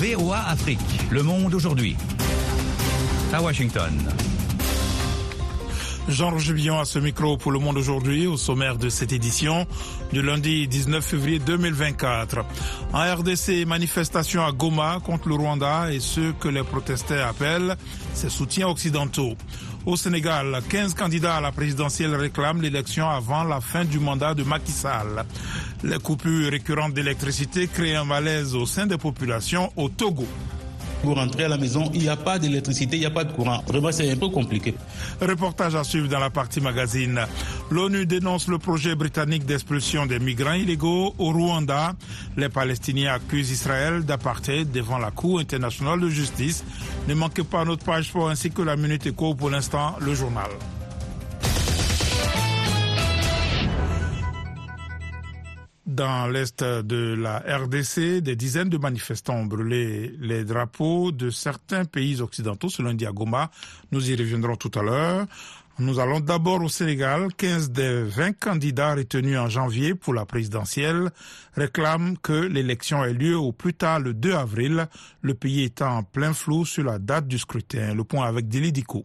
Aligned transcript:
VOA 0.00 0.38
Afrique. 0.48 0.80
Le 1.10 1.22
monde 1.22 1.52
aujourd'hui. 1.52 1.94
À 3.34 3.42
Washington. 3.42 3.92
Jean-Roger 6.08 6.54
Billon 6.54 6.78
à 6.80 6.84
ce 6.84 6.98
micro 6.98 7.36
pour 7.36 7.52
Le 7.52 7.58
Monde 7.58 7.76
aujourd'hui, 7.76 8.26
au 8.26 8.36
sommaire 8.36 8.76
de 8.76 8.88
cette 8.88 9.12
édition 9.12 9.66
du 10.12 10.22
lundi 10.22 10.66
19 10.66 11.04
février 11.04 11.38
2024. 11.38 12.38
En 12.92 13.14
RDC, 13.14 13.64
manifestation 13.66 14.44
à 14.44 14.52
Goma 14.52 14.98
contre 15.04 15.28
le 15.28 15.34
Rwanda 15.36 15.92
et 15.92 16.00
ce 16.00 16.32
que 16.32 16.48
les 16.48 16.62
protestants 16.64 17.26
appellent 17.28 17.76
ses 18.14 18.28
soutiens 18.30 18.68
occidentaux. 18.68 19.34
Au 19.86 19.96
Sénégal, 19.96 20.60
15 20.68 20.94
candidats 20.94 21.36
à 21.36 21.40
la 21.40 21.52
présidentielle 21.52 22.14
réclament 22.14 22.60
l'élection 22.60 23.08
avant 23.08 23.44
la 23.44 23.60
fin 23.60 23.84
du 23.84 23.98
mandat 23.98 24.34
de 24.34 24.42
Macky 24.42 24.72
Sall. 24.72 25.24
Les 25.84 25.98
coupures 25.98 26.50
récurrentes 26.50 26.94
d'électricité 26.94 27.68
créent 27.68 27.96
un 27.96 28.04
malaise 28.04 28.54
au 28.54 28.66
sein 28.66 28.86
des 28.86 28.98
populations 28.98 29.70
au 29.76 29.88
Togo. 29.88 30.26
Pour 31.02 31.16
rentrer 31.16 31.44
à 31.44 31.48
la 31.48 31.56
maison, 31.56 31.90
il 31.94 32.02
n'y 32.02 32.08
a 32.08 32.16
pas 32.16 32.38
d'électricité, 32.38 32.96
il 32.96 33.00
n'y 33.00 33.06
a 33.06 33.10
pas 33.10 33.24
de 33.24 33.32
courant. 33.32 33.62
Vraiment, 33.66 33.90
c'est 33.90 34.10
un 34.10 34.16
peu 34.16 34.28
compliqué. 34.28 34.74
Reportage 35.20 35.74
à 35.74 35.84
suivre 35.84 36.08
dans 36.08 36.18
la 36.18 36.30
partie 36.30 36.60
magazine. 36.60 37.20
L'ONU 37.70 38.04
dénonce 38.06 38.48
le 38.48 38.58
projet 38.58 38.94
britannique 38.94 39.46
d'expulsion 39.46 40.06
des 40.06 40.18
migrants 40.18 40.52
illégaux 40.52 41.14
au 41.18 41.32
Rwanda. 41.32 41.94
Les 42.36 42.48
Palestiniens 42.48 43.14
accusent 43.14 43.50
Israël 43.50 44.04
d'apartheid 44.04 44.70
devant 44.70 44.98
la 44.98 45.10
Cour 45.10 45.40
internationale 45.40 46.00
de 46.00 46.08
justice. 46.08 46.64
Ne 47.08 47.14
manquez 47.14 47.44
pas 47.44 47.64
notre 47.64 47.84
page 47.84 48.08
sport 48.08 48.28
ainsi 48.28 48.50
que 48.50 48.62
la 48.62 48.76
Minute 48.76 49.06
Éco 49.06 49.34
pour 49.34 49.50
l'instant, 49.50 49.96
le 50.00 50.14
journal. 50.14 50.50
Dans 56.00 56.28
l'est 56.28 56.64
de 56.64 57.14
la 57.14 57.40
RDC, 57.40 58.22
des 58.22 58.34
dizaines 58.34 58.70
de 58.70 58.78
manifestants 58.78 59.34
ont 59.34 59.44
brûlé 59.44 60.14
les 60.18 60.44
drapeaux 60.44 61.12
de 61.12 61.28
certains 61.28 61.84
pays 61.84 62.22
occidentaux, 62.22 62.70
selon 62.70 62.94
Diagoma. 62.94 63.50
Nous 63.92 64.10
y 64.10 64.16
reviendrons 64.16 64.56
tout 64.56 64.70
à 64.78 64.82
l'heure. 64.82 65.26
Nous 65.78 66.00
allons 66.00 66.20
d'abord 66.20 66.62
au 66.62 66.70
Sénégal. 66.70 67.28
15 67.36 67.72
des 67.72 68.02
20 68.04 68.32
candidats 68.32 68.94
retenus 68.94 69.36
en 69.36 69.50
janvier 69.50 69.94
pour 69.94 70.14
la 70.14 70.24
présidentielle 70.24 71.10
réclament 71.54 72.16
que 72.16 72.32
l'élection 72.32 73.04
ait 73.04 73.12
lieu 73.12 73.36
au 73.36 73.52
plus 73.52 73.74
tard 73.74 74.00
le 74.00 74.14
2 74.14 74.32
avril, 74.32 74.88
le 75.20 75.34
pays 75.34 75.64
étant 75.64 75.98
en 75.98 76.02
plein 76.02 76.32
flou 76.32 76.64
sur 76.64 76.84
la 76.84 76.98
date 76.98 77.28
du 77.28 77.36
scrutin. 77.36 77.92
Le 77.92 78.04
point 78.04 78.26
avec 78.26 78.48
Dili 78.48 78.72
Diko. 78.72 79.04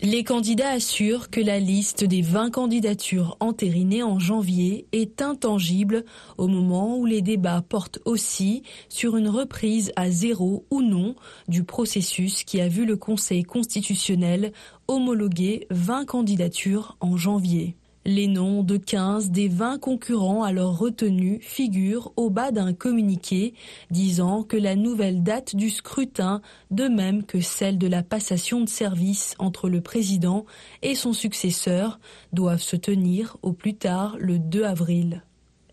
Les 0.00 0.22
candidats 0.22 0.70
assurent 0.70 1.28
que 1.28 1.40
la 1.40 1.58
liste 1.58 2.04
des 2.04 2.22
20 2.22 2.52
candidatures 2.52 3.36
entérinées 3.40 4.04
en 4.04 4.20
janvier 4.20 4.86
est 4.92 5.20
intangible 5.20 6.04
au 6.36 6.46
moment 6.46 6.96
où 6.96 7.04
les 7.04 7.20
débats 7.20 7.62
portent 7.68 7.98
aussi 8.04 8.62
sur 8.88 9.16
une 9.16 9.28
reprise 9.28 9.90
à 9.96 10.08
zéro 10.08 10.64
ou 10.70 10.82
non 10.82 11.16
du 11.48 11.64
processus 11.64 12.44
qui 12.44 12.60
a 12.60 12.68
vu 12.68 12.86
le 12.86 12.96
Conseil 12.96 13.42
constitutionnel 13.42 14.52
homologuer 14.86 15.66
20 15.70 16.04
candidatures 16.04 16.96
en 17.00 17.16
janvier. 17.16 17.77
Les 18.04 18.26
noms 18.26 18.62
de 18.62 18.76
15 18.76 19.30
des 19.30 19.48
20 19.48 19.78
concurrents 19.78 20.42
alors 20.42 20.78
retenus 20.78 21.40
figurent 21.42 22.12
au 22.16 22.30
bas 22.30 22.52
d'un 22.52 22.72
communiqué 22.72 23.54
disant 23.90 24.44
que 24.44 24.56
la 24.56 24.76
nouvelle 24.76 25.22
date 25.22 25.56
du 25.56 25.68
scrutin, 25.68 26.40
de 26.70 26.88
même 26.88 27.24
que 27.24 27.40
celle 27.40 27.76
de 27.76 27.86
la 27.86 28.02
passation 28.02 28.60
de 28.60 28.68
service 28.68 29.34
entre 29.38 29.68
le 29.68 29.80
président 29.80 30.46
et 30.82 30.94
son 30.94 31.12
successeur, 31.12 31.98
doivent 32.32 32.62
se 32.62 32.76
tenir 32.76 33.36
au 33.42 33.52
plus 33.52 33.74
tard 33.74 34.16
le 34.18 34.38
2 34.38 34.64
avril. 34.64 35.22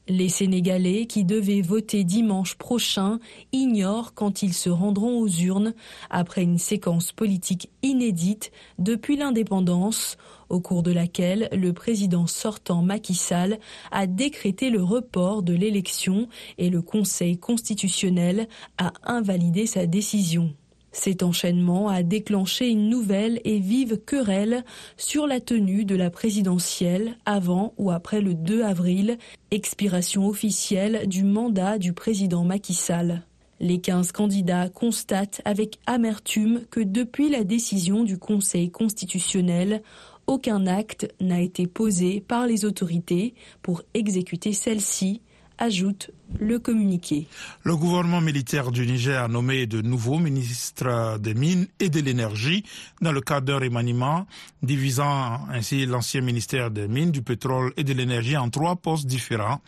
Les 0.08 0.30
Sénégalais 0.30 1.08
qui 1.08 1.24
devaient 1.26 1.64
voter 1.64 2.04
dimanche 2.04 2.56
prochain 2.56 3.20
ignorent 3.52 4.14
quand 4.14 4.44
ils 4.44 4.54
se 4.54 4.70
rendront 4.70 5.20
aux 5.20 5.28
urnes 5.28 5.74
après 6.12 6.44
une 6.44 6.60
séquence 6.60 7.12
politique 7.12 7.72
inédite 7.82 8.52
depuis 8.78 9.18
l'indépendance 9.18 10.18
au 10.50 10.60
cours 10.60 10.84
de 10.84 10.92
laquelle 10.92 11.50
le 11.52 11.74
président 11.74 12.28
sortant 12.28 12.82
Macky 12.82 13.16
Sall 13.16 13.60
a 13.92 14.08
décrété 14.08 14.70
le 14.70 14.84
report 14.84 15.44
de 15.44 15.54
l'élection 15.54 16.28
et 16.58 16.70
le 16.70 16.82
Conseil 16.82 17.38
constitutionnel 17.38 18.48
a 18.78 18.94
invalidé 19.06 19.66
sa 19.66 19.86
décision. 19.86 20.54
Cet 20.96 21.24
enchaînement 21.24 21.90
a 21.90 22.04
déclenché 22.04 22.70
une 22.70 22.88
nouvelle 22.88 23.42
et 23.44 23.60
vive 23.60 23.98
querelle 23.98 24.64
sur 24.96 25.28
la 25.28 25.42
tenue 25.42 25.84
de 25.84 25.94
la 25.94 26.10
présidentielle 26.10 27.18
avant 27.26 27.74
ou 27.78 27.92
après 27.92 28.22
le 28.22 28.34
2 28.34 28.64
avril, 28.64 29.18
expiration 29.52 30.26
officielle 30.26 31.06
du 31.08 31.26
mandat 31.26 31.80
du 31.80 31.92
président 31.92 32.46
Macky 32.46 32.74
Sall. 32.74 33.24
Les 33.60 33.80
15 33.82 34.14
candidats 34.14 34.70
constatent 34.70 35.42
avec 35.44 35.80
amertume 35.86 36.62
que 36.72 36.80
depuis 36.80 37.30
la 37.30 37.44
décision 37.44 38.04
du 38.04 38.18
Conseil 38.18 38.72
constitutionnel, 38.72 39.82
aucun 40.28 40.68
acte 40.68 41.14
n'a 41.20 41.42
été 41.42 41.68
posé 41.68 42.22
par 42.22 42.48
les 42.48 42.66
autorités 42.66 43.34
pour 43.62 43.82
exécuter 43.94 44.54
celle-ci, 44.54 45.22
ajoute 45.58 46.12
le 46.40 46.60
communiqué. 46.60 47.28
Le 47.64 47.76
gouvernement 47.76 48.22
militaire 48.22 48.72
du 48.72 48.86
Niger 48.86 49.24
a 49.24 49.28
nommé 49.28 49.68
de 49.68 49.82
nouveaux 49.82 50.20
ministres 50.20 51.18
des 51.20 51.34
Mines 51.34 51.68
et 51.80 51.90
de 51.90 52.00
l'Énergie 52.02 52.64
dans 53.02 53.12
le 53.12 53.22
cadre 53.22 53.48
d'un 53.48 53.60
remaniement, 53.60 54.28
divisant 54.62 55.48
ainsi 55.50 55.86
l'ancien 55.86 56.22
ministère 56.22 56.72
des 56.72 56.88
Mines, 56.88 57.12
du 57.12 57.22
Pétrole 57.22 57.72
et 57.78 57.84
de 57.84 57.94
l'Énergie 57.94 58.38
en 58.38 58.50
trois 58.50 58.76
postes 58.76 59.06
différents. 59.06 59.62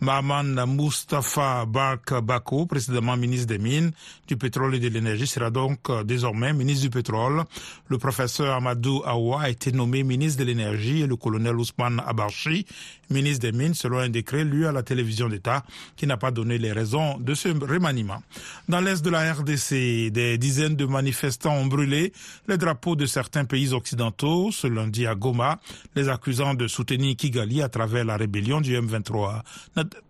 Mahaman 0.00 0.64
Mustafa 0.66 1.66
Bark 1.66 2.14
Bako, 2.22 2.66
précédemment 2.66 3.16
ministre 3.16 3.46
des 3.48 3.58
Mines, 3.58 3.92
du 4.26 4.36
Pétrole 4.36 4.74
et 4.76 4.80
de 4.80 4.88
l'Énergie, 4.88 5.26
sera 5.26 5.50
donc 5.50 5.90
désormais 6.04 6.52
ministre 6.52 6.82
du 6.82 6.90
Pétrole. 6.90 7.44
Le 7.88 7.98
professeur 7.98 8.54
Amadou 8.54 9.02
Awa 9.04 9.42
a 9.42 9.50
été 9.50 9.72
nommé 9.72 10.02
ministre 10.04 10.40
de 10.40 10.44
l'Énergie 10.44 11.02
et 11.02 11.06
le 11.06 11.16
colonel 11.16 11.56
Ousmane 11.56 12.02
Abarchi, 12.06 12.66
ministre 13.10 13.40
des 13.50 13.52
Mines, 13.52 13.74
selon 13.74 13.98
un 13.98 14.08
décret 14.08 14.44
lu 14.44 14.66
à 14.66 14.72
la 14.72 14.82
télévision 14.82 15.28
d'État 15.28 15.64
n'a 16.06 16.16
pas 16.16 16.30
donné 16.30 16.58
les 16.58 16.72
raisons 16.72 17.18
de 17.18 17.34
ce 17.34 17.48
remaniement. 17.48 18.22
Dans 18.68 18.80
l'est 18.80 19.04
de 19.04 19.10
la 19.10 19.32
RDC, 19.32 20.10
des 20.10 20.38
dizaines 20.38 20.76
de 20.76 20.86
manifestants 20.86 21.54
ont 21.54 21.66
brûlé 21.66 22.12
les 22.48 22.56
drapeaux 22.56 22.96
de 22.96 23.06
certains 23.06 23.44
pays 23.44 23.72
occidentaux 23.72 24.50
ce 24.52 24.66
lundi 24.66 25.06
à 25.06 25.14
Goma, 25.14 25.60
les 25.94 26.08
accusant 26.08 26.54
de 26.54 26.68
soutenir 26.68 27.16
Kigali 27.16 27.62
à 27.62 27.68
travers 27.68 28.04
la 28.04 28.16
rébellion 28.16 28.60
du 28.60 28.76
M23. 28.78 29.42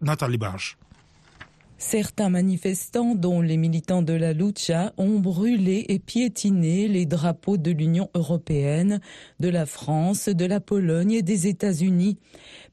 Nathalie 0.00 0.38
Barge. 0.38 0.76
Certains 1.76 2.30
manifestants, 2.30 3.14
dont 3.14 3.40
les 3.40 3.56
militants 3.56 4.02
de 4.02 4.12
la 4.12 4.32
Lucha, 4.32 4.92
ont 4.96 5.18
brûlé 5.18 5.84
et 5.88 5.98
piétiné 5.98 6.88
les 6.88 7.04
drapeaux 7.04 7.56
de 7.56 7.70
l'Union 7.70 8.10
européenne, 8.14 9.00
de 9.40 9.48
la 9.48 9.66
France, 9.66 10.28
de 10.28 10.44
la 10.44 10.60
Pologne 10.60 11.12
et 11.12 11.22
des 11.22 11.48
États-Unis. 11.48 12.18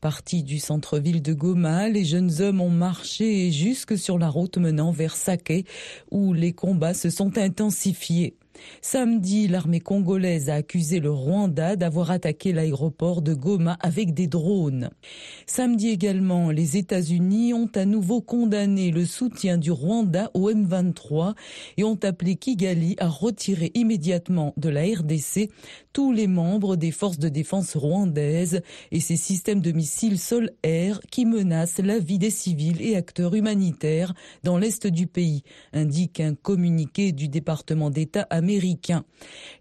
Partis 0.01 0.43
du 0.43 0.59
centre-ville 0.59 1.21
de 1.21 1.33
Goma, 1.33 1.89
les 1.89 2.05
jeunes 2.05 2.41
hommes 2.41 2.61
ont 2.61 2.69
marché 2.69 3.51
jusque 3.51 3.97
sur 3.97 4.19
la 4.19 4.29
route 4.29 4.57
menant 4.57 4.91
vers 4.91 5.15
Sake, 5.15 5.65
où 6.11 6.33
les 6.33 6.53
combats 6.53 6.93
se 6.93 7.09
sont 7.09 7.37
intensifiés. 7.37 8.35
Samedi, 8.81 9.47
l'armée 9.47 9.79
congolaise 9.79 10.49
a 10.49 10.55
accusé 10.55 10.99
le 10.99 11.11
Rwanda 11.11 11.75
d'avoir 11.75 12.11
attaqué 12.11 12.53
l'aéroport 12.53 13.21
de 13.21 13.33
Goma 13.33 13.77
avec 13.81 14.13
des 14.13 14.27
drones. 14.27 14.89
Samedi 15.45 15.89
également, 15.89 16.51
les 16.51 16.77
États-Unis 16.77 17.53
ont 17.53 17.69
à 17.75 17.85
nouveau 17.85 18.21
condamné 18.21 18.91
le 18.91 19.05
soutien 19.05 19.57
du 19.57 19.71
Rwanda 19.71 20.31
au 20.33 20.51
M23 20.51 21.33
et 21.77 21.83
ont 21.83 21.99
appelé 22.03 22.35
Kigali 22.35 22.95
à 22.99 23.07
retirer 23.07 23.71
immédiatement 23.73 24.53
de 24.57 24.69
la 24.69 24.81
RDC 24.81 25.49
tous 25.93 26.11
les 26.11 26.27
membres 26.27 26.75
des 26.75 26.91
forces 26.91 27.19
de 27.19 27.29
défense 27.29 27.75
rwandaises 27.75 28.61
et 28.91 28.99
ses 28.99 29.17
systèmes 29.17 29.61
de 29.61 29.71
missiles 29.71 30.19
sol-air 30.19 30.99
qui 31.11 31.25
menacent 31.25 31.79
la 31.79 31.99
vie 31.99 32.19
des 32.19 32.29
civils 32.29 32.81
et 32.81 32.95
acteurs 32.95 33.35
humanitaires 33.35 34.13
dans 34.43 34.57
l'est 34.57 34.87
du 34.87 35.07
pays, 35.07 35.43
indique 35.73 36.19
un 36.19 36.35
communiqué 36.35 37.11
du 37.11 37.27
département 37.27 37.89
d'État. 37.89 38.27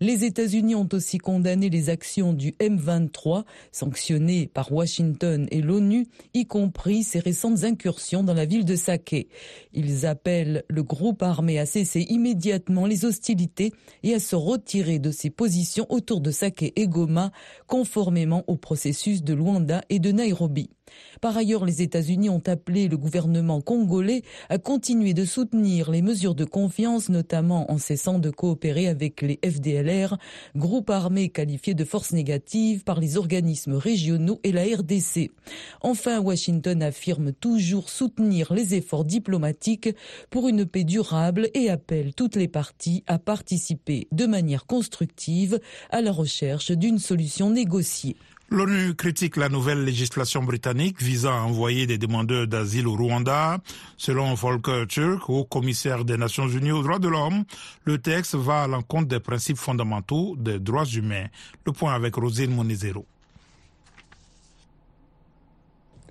Les 0.01 0.25
États-Unis 0.25 0.75
ont 0.75 0.89
aussi 0.93 1.19
condamné 1.19 1.71
les 1.71 1.91
actions 1.91 2.33
du 2.33 2.53
M23, 2.53 3.45
sanctionnées 3.73 4.47
par 4.47 4.73
Washington 4.73 5.47
et 5.51 5.61
l'ONU, 5.61 6.07
y 6.35 6.47
compris 6.47 7.03
ses 7.03 7.21
récentes 7.21 7.65
incursions 7.65 8.23
dans 8.23 8.35
la 8.35 8.45
ville 8.45 8.65
de 8.65 8.77
Sake. 8.77 9.29
Ils 9.73 10.07
appellent 10.07 10.65
le 10.69 10.83
groupe 10.83 11.23
armé 11.23 11.59
à 11.59 11.67
cesser 11.67 12.07
immédiatement 12.09 12.87
les 12.87 13.05
hostilités 13.05 13.73
et 14.03 14.15
à 14.15 14.21
se 14.21 14.37
retirer 14.37 14.99
de 14.99 15.11
ses 15.11 15.31
positions 15.31 15.87
autour 15.89 16.21
de 16.21 16.31
Sake 16.31 16.73
et 16.75 16.89
Goma, 16.89 17.31
conformément 17.67 18.45
au 18.47 18.57
processus 18.57 19.23
de 19.23 19.35
Luanda 19.35 19.83
et 19.89 19.99
de 19.99 20.13
Nairobi. 20.13 20.71
Par 21.21 21.37
ailleurs, 21.37 21.65
les 21.65 21.83
États-Unis 21.83 22.31
ont 22.31 22.43
appelé 22.47 22.89
le 22.89 22.97
gouvernement 22.97 23.61
congolais 23.61 24.23
à 24.49 24.59
continuer 24.59 25.15
de 25.15 25.25
soutenir 25.25 25.91
les 25.91 26.03
mesures 26.03 26.35
de 26.35 26.45
confiance, 26.45 27.09
notamment 27.09 27.71
en 27.71 27.79
cessant 27.79 28.19
de 28.19 28.31
coopérer 28.31 28.89
avec 28.89 29.23
les 29.23 29.39
FDLR, 29.45 30.17
groupe 30.57 30.91
armé 30.91 31.29
qualifié 31.29 31.75
de 31.75 31.85
force 31.85 32.13
négative 32.13 32.85
par 32.85 33.01
les 33.01 33.17
organismes 33.17 33.75
régionaux 33.75 34.41
et 34.45 34.53
la 34.53 34.63
RDC. 34.63 35.31
Enfin, 35.81 36.21
Washington 36.21 36.83
affirme 36.83 37.33
toujours 37.33 37.89
soutenir 37.89 38.53
les 38.53 38.75
efforts 38.75 39.05
diplomatiques 39.05 39.91
pour 40.31 40.49
une 40.49 40.67
paix 40.67 40.85
durable 40.85 41.49
et 41.55 41.71
appelle 41.71 42.15
toutes 42.15 42.37
les 42.37 42.49
parties 42.49 43.05
à 43.07 43.19
participer 43.19 44.09
de 44.13 44.27
manière 44.27 44.67
constructive 44.67 45.61
à 45.91 46.01
la 46.01 46.13
recherche 46.13 46.71
d'une 46.71 46.99
solution 46.99 47.51
négociée. 47.51 48.17
L'ONU 48.53 48.97
critique 48.97 49.37
la 49.37 49.49
nouvelle 49.49 49.85
législation 49.85 50.43
britannique 50.43 51.01
visant 51.01 51.31
à 51.31 51.43
envoyer 51.43 51.87
des 51.87 51.99
demandeurs 51.99 52.49
d'asile 52.49 52.89
au 52.89 52.97
Rwanda. 52.97 53.59
Selon 53.97 54.35
Volker 54.35 54.87
Turk, 54.89 55.31
haut 55.31 55.45
commissaire 55.45 56.05
des 56.05 56.17
Nations 56.17 56.49
Unies 56.49 56.73
aux 56.73 56.83
droits 56.83 56.99
de 56.99 57.07
l'homme, 57.07 57.45
le 57.85 57.99
texte 57.99 58.35
va 58.35 58.65
à 58.65 58.67
l'encontre 58.67 59.07
des 59.07 59.21
principes 59.21 59.57
fondamentaux 59.57 60.35
des 60.37 60.59
droits 60.59 60.85
humains. 60.85 61.27
Le 61.65 61.71
point 61.71 61.95
avec 61.95 62.17
Rosine 62.17 62.53
Monizero. 62.53 63.07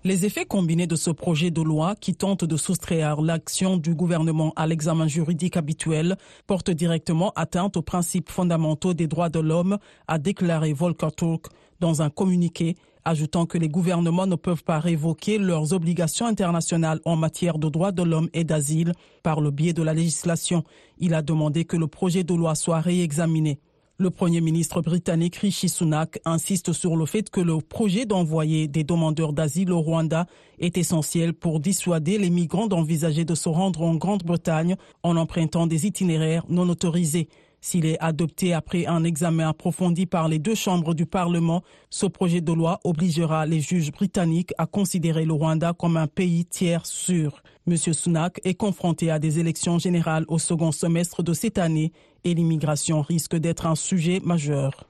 Les 0.05 0.25
effets 0.25 0.45
combinés 0.45 0.87
de 0.87 0.95
ce 0.95 1.11
projet 1.11 1.51
de 1.51 1.61
loi 1.61 1.93
qui 1.99 2.15
tente 2.15 2.45
de 2.45 2.55
soustraire 2.55 3.21
l'action 3.21 3.75
du 3.75 3.93
gouvernement 3.93 4.53
à 4.55 4.65
l'examen 4.65 5.09
juridique 5.09 5.57
habituel 5.57 6.15
portent 6.47 6.71
directement 6.71 7.33
atteinte 7.35 7.75
aux 7.75 7.81
principes 7.81 8.29
fondamentaux 8.29 8.93
des 8.93 9.07
droits 9.07 9.27
de 9.27 9.39
l'homme, 9.39 9.77
a 10.07 10.17
déclaré 10.17 10.71
Volker 10.71 11.11
Turk 11.17 11.47
dans 11.81 12.01
un 12.01 12.09
communiqué, 12.09 12.77
ajoutant 13.03 13.45
que 13.45 13.57
les 13.57 13.67
gouvernements 13.67 14.25
ne 14.25 14.37
peuvent 14.37 14.63
pas 14.63 14.79
révoquer 14.79 15.37
leurs 15.37 15.73
obligations 15.73 16.27
internationales 16.27 17.01
en 17.03 17.17
matière 17.17 17.57
de 17.57 17.67
droits 17.67 17.91
de 17.91 18.03
l'homme 18.03 18.29
et 18.33 18.45
d'asile 18.45 18.93
par 19.21 19.41
le 19.41 19.51
biais 19.51 19.73
de 19.73 19.83
la 19.83 19.93
législation. 19.93 20.63
Il 20.99 21.13
a 21.13 21.21
demandé 21.21 21.65
que 21.65 21.75
le 21.75 21.87
projet 21.87 22.23
de 22.23 22.33
loi 22.33 22.55
soit 22.55 22.79
réexaminé. 22.79 23.59
Le 24.01 24.11
Premier 24.11 24.39
ministre 24.39 24.81
britannique 24.81 25.35
Rishi 25.35 25.67
Sunak 25.67 26.21
insiste 26.23 26.71
sur 26.71 26.95
le 26.95 27.05
fait 27.05 27.29
que 27.29 27.41
le 27.41 27.57
projet 27.57 28.05
d'envoyer 28.05 28.69
des 28.69 28.85
demandeurs 28.85 29.33
d'asile 29.33 29.73
au 29.73 29.81
Rwanda 29.81 30.25
est 30.57 30.77
essentiel 30.77 31.33
pour 31.33 31.59
dissuader 31.59 32.17
les 32.17 32.29
migrants 32.29 32.67
d'envisager 32.67 33.25
de 33.25 33.35
se 33.35 33.49
rendre 33.49 33.81
en 33.81 33.95
Grande-Bretagne 33.95 34.77
en 35.03 35.17
empruntant 35.17 35.67
des 35.67 35.85
itinéraires 35.85 36.45
non 36.47 36.69
autorisés. 36.69 37.27
S'il 37.59 37.85
est 37.85 37.99
adopté 37.99 38.53
après 38.53 38.85
un 38.85 39.03
examen 39.03 39.49
approfondi 39.49 40.05
par 40.05 40.29
les 40.29 40.39
deux 40.39 40.55
chambres 40.55 40.93
du 40.93 41.05
Parlement, 41.05 41.61
ce 41.89 42.05
projet 42.05 42.39
de 42.39 42.53
loi 42.53 42.79
obligera 42.85 43.45
les 43.45 43.59
juges 43.59 43.91
britanniques 43.91 44.53
à 44.57 44.65
considérer 44.65 45.25
le 45.25 45.33
Rwanda 45.33 45.73
comme 45.73 45.97
un 45.97 46.07
pays 46.07 46.45
tiers 46.45 46.85
sûr. 46.85 47.43
M. 47.69 47.77
Sunak 47.77 48.41
est 48.43 48.55
confronté 48.55 49.11
à 49.11 49.19
des 49.19 49.37
élections 49.37 49.77
générales 49.77 50.25
au 50.27 50.39
second 50.39 50.71
semestre 50.71 51.21
de 51.21 51.33
cette 51.33 51.59
année 51.59 51.91
et 52.23 52.33
l'immigration 52.33 53.01
risque 53.01 53.35
d'être 53.35 53.67
un 53.67 53.75
sujet 53.75 54.19
majeur. 54.23 54.87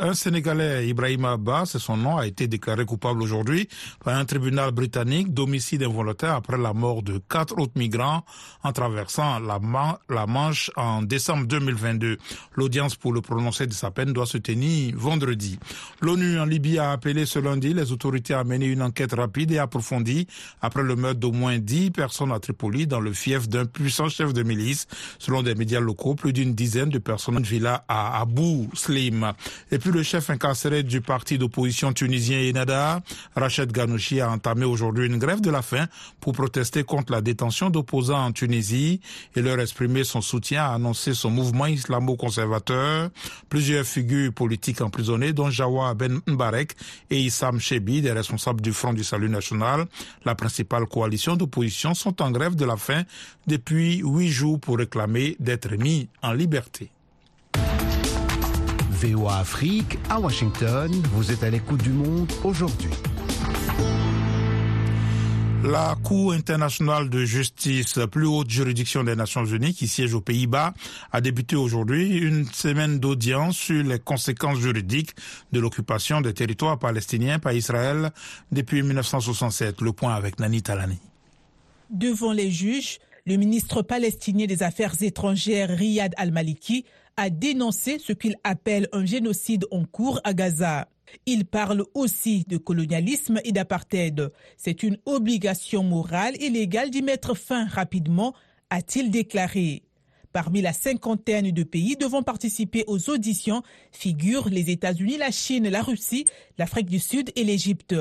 Un 0.00 0.14
Sénégalais, 0.14 0.86
Ibrahim 0.86 1.24
Abba, 1.24 1.64
c'est 1.66 1.80
son 1.80 1.96
nom, 1.96 2.18
a 2.18 2.26
été 2.26 2.46
déclaré 2.46 2.84
coupable 2.84 3.20
aujourd'hui 3.20 3.68
par 4.04 4.16
un 4.16 4.24
tribunal 4.24 4.70
britannique 4.70 5.34
d'homicide 5.34 5.82
involontaire 5.82 6.34
après 6.34 6.56
la 6.56 6.72
mort 6.72 7.02
de 7.02 7.18
quatre 7.28 7.58
autres 7.58 7.72
migrants 7.76 8.24
en 8.62 8.72
traversant 8.72 9.40
la, 9.40 9.58
Manche 10.26 10.70
en 10.76 11.02
décembre 11.02 11.46
2022. 11.46 12.18
L'audience 12.54 12.94
pour 12.94 13.12
le 13.12 13.20
prononcer 13.22 13.66
de 13.66 13.72
sa 13.72 13.90
peine 13.90 14.12
doit 14.12 14.26
se 14.26 14.38
tenir 14.38 14.94
vendredi. 14.96 15.58
L'ONU 16.00 16.38
en 16.38 16.44
Libye 16.44 16.78
a 16.78 16.92
appelé 16.92 17.26
ce 17.26 17.40
lundi 17.40 17.74
les 17.74 17.90
autorités 17.90 18.34
à 18.34 18.44
mener 18.44 18.66
une 18.66 18.82
enquête 18.82 19.14
rapide 19.14 19.50
et 19.50 19.58
approfondie 19.58 20.28
après 20.62 20.82
le 20.84 20.94
meurtre 20.94 21.18
d'au 21.18 21.32
moins 21.32 21.58
dix 21.58 21.90
personnes 21.90 22.30
à 22.30 22.38
Tripoli 22.38 22.86
dans 22.86 23.00
le 23.00 23.12
fief 23.12 23.48
d'un 23.48 23.66
puissant 23.66 24.08
chef 24.08 24.32
de 24.32 24.44
milice. 24.44 24.86
Selon 25.18 25.42
des 25.42 25.56
médias 25.56 25.80
locaux, 25.80 26.14
plus 26.14 26.32
d'une 26.32 26.54
dizaine 26.54 26.90
de 26.90 26.98
personnes 26.98 27.42
villa 27.42 27.84
à 27.88 28.20
Abu 28.20 28.68
Slim. 28.74 29.32
Et 29.72 29.78
le 29.90 30.02
chef 30.02 30.30
incarcéré 30.30 30.82
du 30.82 31.00
parti 31.00 31.38
d'opposition 31.38 31.92
tunisien 31.92 32.40
Enada, 32.50 33.00
Rached 33.34 33.72
Ghanouchi, 33.72 34.20
a 34.20 34.30
entamé 34.30 34.64
aujourd'hui 34.64 35.06
une 35.06 35.18
grève 35.18 35.40
de 35.40 35.50
la 35.50 35.62
faim 35.62 35.86
pour 36.20 36.32
protester 36.32 36.84
contre 36.84 37.12
la 37.12 37.20
détention 37.20 37.70
d'opposants 37.70 38.24
en 38.26 38.32
Tunisie 38.32 39.00
et 39.34 39.42
leur 39.42 39.58
exprimer 39.60 40.04
son 40.04 40.20
soutien, 40.20 40.64
a 40.64 40.74
annoncé 40.74 41.14
son 41.14 41.30
mouvement 41.30 41.66
islamo-conservateur. 41.66 43.10
Plusieurs 43.48 43.84
figures 43.84 44.32
politiques 44.32 44.80
emprisonnées, 44.80 45.32
dont 45.32 45.50
Jawa 45.50 45.94
Ben 45.94 46.20
Mbarek 46.26 46.74
et 47.10 47.20
Issam 47.20 47.60
Chebi, 47.60 48.02
des 48.02 48.12
responsables 48.12 48.60
du 48.60 48.72
Front 48.72 48.92
du 48.92 49.04
Salut 49.04 49.28
National, 49.28 49.86
la 50.24 50.34
principale 50.34 50.86
coalition 50.86 51.36
d'opposition, 51.36 51.94
sont 51.94 52.20
en 52.22 52.30
grève 52.30 52.56
de 52.56 52.64
la 52.64 52.76
faim 52.76 53.02
depuis 53.46 53.98
huit 53.98 54.28
jours 54.28 54.60
pour 54.60 54.78
réclamer 54.78 55.36
d'être 55.40 55.70
mis 55.76 56.08
en 56.22 56.32
liberté. 56.32 56.90
VOA 59.00 59.38
Afrique 59.38 59.96
à 60.10 60.18
Washington, 60.18 60.90
vous 61.12 61.30
êtes 61.30 61.44
à 61.44 61.50
l'écoute 61.50 61.80
du 61.84 61.90
monde 61.90 62.28
aujourd'hui. 62.42 62.90
La 65.62 65.96
Cour 66.02 66.32
internationale 66.32 67.08
de 67.08 67.24
justice, 67.24 67.96
plus 68.10 68.26
haute 68.26 68.50
juridiction 68.50 69.04
des 69.04 69.14
Nations 69.14 69.44
Unies 69.44 69.72
qui 69.72 69.86
siège 69.86 70.14
aux 70.14 70.20
Pays-Bas, 70.20 70.74
a 71.12 71.20
débuté 71.20 71.54
aujourd'hui 71.54 72.18
une 72.18 72.46
semaine 72.46 72.98
d'audience 72.98 73.56
sur 73.56 73.84
les 73.84 74.00
conséquences 74.00 74.58
juridiques 74.58 75.14
de 75.52 75.60
l'occupation 75.60 76.20
des 76.20 76.34
territoires 76.34 76.80
palestiniens 76.80 77.38
par 77.38 77.52
Israël 77.52 78.10
depuis 78.50 78.82
1967. 78.82 79.80
Le 79.80 79.92
point 79.92 80.16
avec 80.16 80.40
Nani 80.40 80.60
Talani. 80.60 80.98
Devant 81.90 82.32
les 82.32 82.50
juges, 82.50 82.98
le 83.26 83.36
ministre 83.36 83.82
palestinien 83.82 84.46
des 84.46 84.64
Affaires 84.64 85.00
étrangères 85.02 85.68
Riyad 85.68 86.14
al-Maliki 86.16 86.84
a 87.18 87.30
dénoncé 87.30 87.98
ce 87.98 88.12
qu'il 88.12 88.36
appelle 88.44 88.88
un 88.92 89.04
génocide 89.04 89.66
en 89.72 89.84
cours 89.84 90.20
à 90.22 90.34
Gaza. 90.34 90.88
Il 91.26 91.46
parle 91.46 91.84
aussi 91.94 92.44
de 92.46 92.58
colonialisme 92.58 93.40
et 93.44 93.50
d'apartheid. 93.50 94.30
C'est 94.56 94.84
une 94.84 94.98
obligation 95.04 95.82
morale 95.82 96.36
et 96.40 96.48
légale 96.48 96.90
d'y 96.90 97.02
mettre 97.02 97.34
fin 97.34 97.66
rapidement, 97.66 98.34
a-t-il 98.70 99.10
déclaré. 99.10 99.82
Parmi 100.32 100.62
la 100.62 100.72
cinquantaine 100.72 101.50
de 101.50 101.62
pays 101.64 101.96
devant 101.96 102.22
participer 102.22 102.84
aux 102.86 103.10
auditions 103.10 103.62
figurent 103.90 104.48
les 104.48 104.70
États-Unis, 104.70 105.16
la 105.16 105.32
Chine, 105.32 105.68
la 105.68 105.82
Russie, 105.82 106.24
l'Afrique 106.56 106.88
du 106.88 107.00
Sud 107.00 107.32
et 107.34 107.42
l'Égypte. 107.42 107.96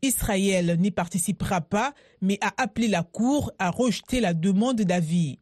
Israël 0.00 0.76
n'y 0.78 0.92
participera 0.92 1.60
pas, 1.60 1.92
mais 2.20 2.38
a 2.40 2.54
appelé 2.62 2.86
la 2.86 3.02
Cour 3.02 3.50
à 3.58 3.70
rejeter 3.70 4.20
la 4.20 4.32
demande 4.32 4.82
d'avis. 4.82 5.40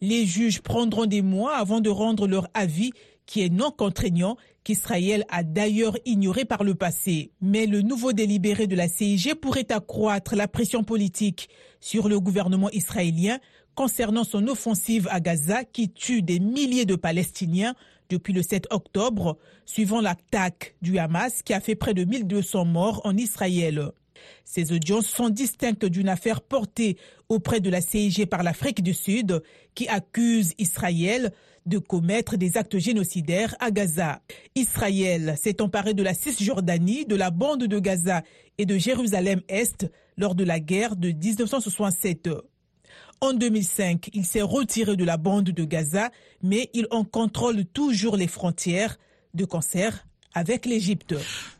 Les 0.00 0.26
juges 0.26 0.60
prendront 0.60 1.06
des 1.06 1.22
mois 1.22 1.56
avant 1.56 1.80
de 1.80 1.90
rendre 1.90 2.26
leur 2.26 2.48
avis 2.54 2.92
qui 3.26 3.42
est 3.42 3.48
non 3.48 3.70
contraignant, 3.70 4.36
qu'Israël 4.64 5.24
a 5.28 5.42
d'ailleurs 5.42 5.96
ignoré 6.04 6.44
par 6.44 6.64
le 6.64 6.74
passé. 6.74 7.32
Mais 7.40 7.66
le 7.66 7.82
nouveau 7.82 8.12
délibéré 8.12 8.66
de 8.66 8.76
la 8.76 8.88
CIG 8.88 9.34
pourrait 9.34 9.70
accroître 9.70 10.34
la 10.34 10.48
pression 10.48 10.84
politique 10.84 11.48
sur 11.80 12.08
le 12.08 12.18
gouvernement 12.18 12.70
israélien 12.70 13.38
concernant 13.74 14.24
son 14.24 14.48
offensive 14.48 15.06
à 15.10 15.20
Gaza 15.20 15.64
qui 15.64 15.90
tue 15.90 16.22
des 16.22 16.40
milliers 16.40 16.86
de 16.86 16.96
Palestiniens 16.96 17.74
depuis 18.08 18.32
le 18.32 18.42
7 18.42 18.68
octobre, 18.70 19.36
suivant 19.66 20.00
l'attaque 20.00 20.76
du 20.80 20.98
Hamas 20.98 21.42
qui 21.42 21.52
a 21.52 21.60
fait 21.60 21.74
près 21.74 21.92
de 21.92 22.04
1200 22.04 22.64
morts 22.64 23.00
en 23.04 23.16
Israël. 23.16 23.90
Ces 24.44 24.72
audiences 24.72 25.08
sont 25.08 25.28
distinctes 25.28 25.84
d'une 25.84 26.08
affaire 26.08 26.40
portée 26.40 26.96
auprès 27.28 27.60
de 27.60 27.70
la 27.70 27.80
CIG 27.80 28.26
par 28.26 28.42
l'Afrique 28.42 28.82
du 28.82 28.94
Sud 28.94 29.42
qui 29.76 29.86
accuse 29.86 30.54
Israël 30.58 31.32
de 31.66 31.78
commettre 31.78 32.36
des 32.36 32.56
actes 32.56 32.78
génocidaires 32.78 33.54
à 33.60 33.70
Gaza. 33.70 34.22
Israël 34.56 35.36
s'est 35.40 35.60
emparé 35.60 35.94
de 35.94 36.02
la 36.02 36.14
Cisjordanie, 36.14 37.04
de 37.04 37.14
la 37.14 37.30
bande 37.30 37.64
de 37.64 37.78
Gaza 37.78 38.22
et 38.58 38.66
de 38.66 38.78
Jérusalem-Est 38.78 39.88
lors 40.16 40.34
de 40.34 40.42
la 40.42 40.58
guerre 40.58 40.96
de 40.96 41.10
1967. 41.10 42.30
En 43.20 43.32
2005, 43.32 44.10
il 44.14 44.24
s'est 44.24 44.42
retiré 44.42 44.96
de 44.96 45.04
la 45.04 45.16
bande 45.16 45.50
de 45.50 45.64
Gaza, 45.64 46.10
mais 46.42 46.70
il 46.72 46.86
en 46.90 47.04
contrôle 47.04 47.64
toujours 47.66 48.16
les 48.16 48.28
frontières 48.28 48.98
de 49.34 49.44
concert 49.44 50.06
avec 50.36 50.66
l'Égypte. 50.66 51.14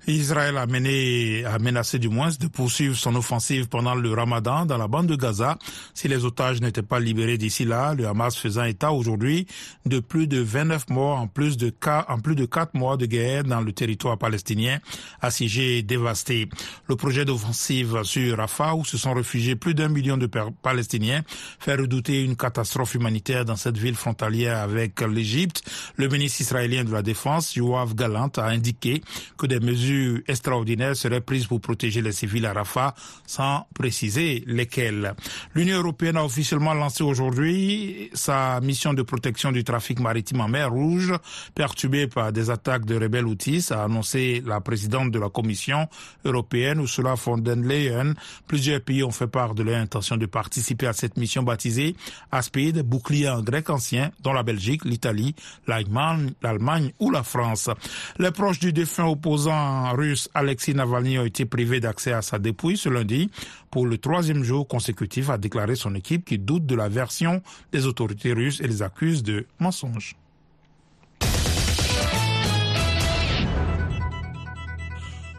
Israël 0.07 0.57
a, 0.59 0.67
mené, 0.67 1.45
a 1.47 1.59
menacé 1.59 1.99
du 1.99 2.09
moins 2.09 2.29
de 2.39 2.47
poursuivre 2.47 2.95
son 2.95 3.17
offensive 3.17 3.69
pendant 3.69 3.95
le 3.95 4.13
ramadan 4.13 4.67
dans 4.67 4.77
la 4.77 4.87
bande 4.87 5.07
de 5.07 5.17
Gaza 5.17 5.59
si 5.95 6.07
les 6.07 6.25
otages 6.25 6.61
n'étaient 6.61 6.83
pas 6.83 7.01
libérés 7.01 7.39
d'ici 7.39 7.65
là, 7.65 7.95
le 7.95 8.07
Hamas 8.07 8.37
faisant 8.37 8.65
état 8.65 8.93
aujourd'hui 8.93 9.47
de 9.85 9.99
plus 9.99 10.29
de 10.29 10.39
29 10.39 10.91
morts 10.91 11.19
en 11.19 11.27
plus 11.27 11.57
de, 11.57 11.73
en 12.09 12.21
plus 12.21 12.37
de 12.37 12.45
4 12.45 12.75
mois 12.75 12.97
de 12.97 13.07
guerre 13.07 13.45
dans 13.45 13.61
le 13.63 13.73
territoire 13.73 14.19
palestinien 14.19 14.79
assiégé 15.21 15.79
et 15.79 15.83
dévasté. 15.83 16.49
Le 16.87 16.97
projet 16.97 17.25
d'offensive 17.25 18.03
sur 18.05 18.37
Rafah 18.37 18.75
où 18.75 18.85
se 18.85 18.99
sont 18.99 19.15
réfugiés 19.15 19.57
plus 19.57 19.75
d'un 19.75 19.89
million 19.89 20.19
de 20.19 20.29
Palestiniens 20.63 21.23
fait 21.59 21.75
redouter 21.75 22.23
une 22.23 22.37
catastrophe 22.37 22.95
humanitaire 22.95 23.45
dans 23.45 23.57
cette 23.57 23.79
ville 23.79 23.97
frontalière 23.97 24.59
avec 24.59 25.01
l'Égypte. 25.01 25.63
Le 25.97 26.09
ministre 26.09 26.43
israélien 26.43 26.85
de 26.85 26.93
la 26.93 27.03
Défense, 27.03 27.57
Yoav 27.57 27.95
Galant, 27.95 28.31
a 28.37 28.45
indiqué 28.45 28.66
que 29.37 29.47
des 29.47 29.61
mesures 29.61 30.21
extraordinaires 30.27 30.97
seraient 30.97 31.21
prises 31.21 31.47
pour 31.47 31.61
protéger 31.61 32.03
les 32.03 32.13
civils 32.13 32.47
à 32.47 32.53
Rafah, 32.53 32.95
sans 33.27 33.67
préciser 33.75 34.45
lesquelles. 34.47 35.15
L'Union 35.55 35.79
européenne 35.79 36.17
a 36.17 36.25
officiellement 36.25 36.75
lancé 36.75 37.03
aujourd'hui 37.03 38.11
sa 38.15 38.61
mission 38.61 38.95
de 38.95 39.03
protection 39.03 39.53
du 39.53 39.65
trafic 39.65 40.01
maritime 40.01 40.41
en 40.41 40.49
mer 40.49 40.71
Rouge, 40.71 41.13
perturbée 41.55 42.07
par 42.07 42.33
des 42.33 42.51
attaques 42.51 42.85
de 42.85 42.97
rebelles 42.97 43.27
houthis, 43.27 43.71
a 43.71 43.85
annoncé 43.85 44.43
la 44.45 44.61
présidente 44.61 45.11
de 45.11 45.19
la 45.19 45.29
Commission 45.29 45.89
européenne, 46.25 46.81
Ursula 46.81 47.15
von 47.15 47.39
der 47.39 47.57
Leyen. 47.57 48.15
Plusieurs 48.47 48.81
pays 48.81 49.03
ont 49.03 49.11
fait 49.11 49.27
part 49.27 49.55
de 49.55 49.63
leur 49.63 49.77
intention 49.77 50.17
de 50.17 50.27
participer 50.27 50.87
à 50.87 50.93
cette 50.93 51.17
mission 51.17 51.43
baptisée 51.43 51.97
Aspide, 52.33 52.83
bouclier 52.83 53.29
en 53.29 53.43
grec 53.43 53.71
ancien, 53.71 54.11
dont 54.21 54.33
la 54.33 54.43
Belgique, 54.43 54.85
l'Italie, 54.85 55.35
l'Allemagne 55.67 56.93
ou 56.99 57.11
la 57.11 57.23
France. 57.23 57.71
Les 58.19 58.31
proches 58.31 58.56
du 58.59 58.73
défunt 58.73 59.07
opposant 59.07 59.93
russe 59.95 60.29
Alexis 60.35 60.75
Navalny 60.75 61.19
ont 61.19 61.25
été 61.25 61.45
privés 61.45 61.81
d'accès 61.81 62.13
à 62.13 62.23
sa 62.23 62.39
dépouille 62.39 62.77
ce 62.77 62.89
lundi 62.89 63.31
pour 63.71 63.87
le 63.87 63.99
troisième 63.99 64.43
jour 64.43 64.67
consécutif, 64.69 65.31
a 65.31 65.39
déclaré 65.39 65.75
son 65.75 65.95
équipe 65.95 66.25
qui 66.25 66.39
doute 66.39 66.67
de 66.67 66.75
la 66.75 66.89
version 66.89 67.43
des 67.73 67.87
autorités 67.87 68.33
russes 68.33 68.61
et 68.61 68.67
les 68.67 68.83
accuse 68.83 69.23
de 69.23 69.47
mensonges. 69.59 70.17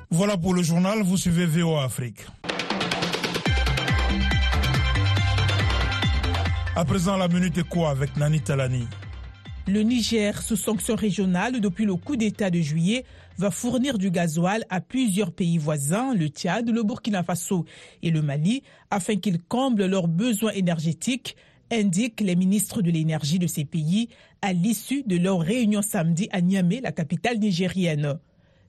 Voilà 0.10 0.38
pour 0.38 0.54
le 0.54 0.64
journal, 0.64 1.04
vous 1.04 1.18
suivez 1.18 1.46
VO 1.46 1.78
Afrique. 1.78 2.26
À 6.76 6.86
présent, 6.86 7.18
la 7.18 7.28
minute 7.28 7.58
est 7.58 7.68
quoi 7.68 7.90
avec 7.90 8.16
Nani 8.18 8.40
Talani 8.42 8.88
Le 9.68 9.82
Niger, 9.82 10.42
sous 10.42 10.56
sanction 10.56 10.96
régionale 10.96 11.60
depuis 11.60 11.84
le 11.84 11.96
coup 11.96 12.16
d'État 12.16 12.50
de 12.50 12.62
juillet, 12.62 13.04
va 13.38 13.52
fournir 13.52 13.98
du 13.98 14.12
gasoil 14.12 14.64
à 14.70 14.80
plusieurs 14.80 15.34
pays 15.34 15.58
voisins, 15.58 16.14
le 16.14 16.28
Tchad, 16.28 16.70
le 16.70 16.84
Burkina 16.84 17.22
Faso 17.22 17.66
et 18.02 18.10
le 18.10 18.22
Mali, 18.22 18.64
afin 18.92 19.18
qu'ils 19.18 19.42
comblent 19.44 19.86
leurs 19.86 20.08
besoins 20.08 20.54
énergétiques, 20.54 21.36
indiquent 21.70 22.22
les 22.22 22.38
ministres 22.38 22.82
de 22.82 22.90
l'énergie 22.92 23.40
de 23.40 23.48
ces 23.48 23.66
pays 23.66 24.08
à 24.42 24.54
l'issue 24.54 25.04
de 25.04 25.18
leur 25.18 25.42
réunion 25.42 25.82
samedi 25.82 26.30
à 26.32 26.40
Niamey, 26.40 26.80
la 26.80 26.94
capitale 26.94 27.38
nigérienne. 27.38 28.20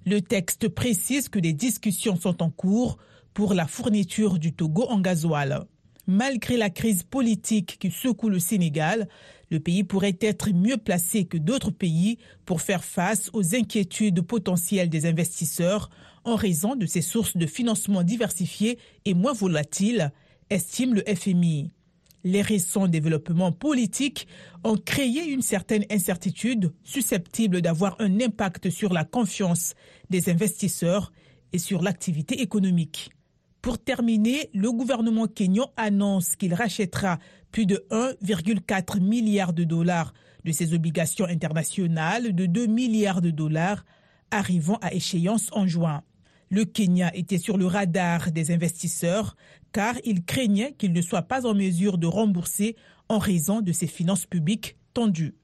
Le 0.05 0.21
texte 0.21 0.69
précise 0.69 1.29
que 1.29 1.39
des 1.39 1.53
discussions 1.53 2.17
sont 2.17 2.43
en 2.43 2.51
cours 2.51 2.99
pour 3.35 3.55
la 3.55 3.69
fourniture 3.69 4.41
du 4.41 4.53
Togo 4.53 4.85
en 4.89 4.99
gasoil. 4.99 5.65
Malgré 6.11 6.57
la 6.57 6.71
crise 6.71 7.03
politique 7.03 7.77
qui 7.79 7.91
secoue 7.91 8.31
le 8.31 8.39
Sénégal, 8.39 9.09
le 9.51 9.61
pays 9.61 9.85
pourrait 9.85 10.17
être 10.23 10.51
mieux 10.55 10.79
placé 10.79 11.27
que 11.27 11.37
d'autres 11.37 11.71
pays 11.71 12.17
pour 12.47 12.63
faire 12.63 12.83
face 12.83 13.29
aux 13.35 13.55
inquiétudes 13.55 14.23
potentielles 14.23 14.89
des 14.89 15.05
investisseurs 15.05 15.91
en 16.25 16.35
raison 16.35 16.77
de 16.77 16.87
ses 16.87 17.03
sources 17.03 17.37
de 17.37 17.45
financement 17.45 18.03
diversifiées 18.03 18.79
et 19.05 19.13
moins 19.13 19.35
volatiles, 19.35 20.11
estime 20.49 20.95
le 20.95 21.05
FMI. 21.15 21.73
Les 22.25 22.41
récents 22.41 22.89
développements 22.89 23.53
politiques 23.53 24.27
ont 24.65 24.79
créé 24.79 25.27
une 25.29 25.43
certaine 25.43 25.85
incertitude 25.91 26.73
susceptible 26.85 27.61
d'avoir 27.61 27.97
un 28.01 28.19
impact 28.23 28.71
sur 28.71 28.95
la 28.95 29.05
confiance 29.05 29.75
des 30.09 30.31
investisseurs 30.31 31.13
et 31.53 31.59
sur 31.59 31.83
l'activité 31.83 32.41
économique. 32.41 33.11
Pour 33.63 33.79
terminer, 33.79 34.51
le 34.55 34.71
gouvernement 34.71 35.27
kényan 35.27 35.71
annonce 35.77 36.37
qu'il 36.37 36.55
rachètera 36.55 37.19
plus 37.51 37.67
de 37.67 37.85
1,4 37.91 39.01
milliard 39.01 39.53
de 39.53 39.65
dollars 39.65 40.15
de 40.45 40.53
ses 40.53 40.75
obligations 40.75 41.27
internationales 41.27 42.35
de 42.35 42.47
2 42.47 42.67
milliards 42.67 43.21
de 43.21 43.31
dollars 43.31 43.85
arrivant 44.31 44.79
à 44.81 44.95
échéance 44.95 45.49
en 45.53 45.67
juin. 45.67 46.03
Le 46.51 46.65
Kenya 46.65 47.15
était 47.15 47.39
sur 47.39 47.59
le 47.59 47.67
radar 47.67 48.31
des 48.33 48.53
investisseurs 48.53 49.37
car 49.73 49.95
il 50.05 50.25
craignait 50.25 50.73
qu'il 50.73 50.93
ne 50.93 51.03
soit 51.03 51.23
pas 51.23 51.47
en 51.47 51.55
mesure 51.55 51.99
de 51.99 52.07
rembourser 52.07 52.77
en 53.09 53.19
raison 53.19 53.61
de 53.61 53.73
ses 53.73 53.87
finances 53.87 54.27
publiques 54.27 54.77
tendues. 54.95 55.35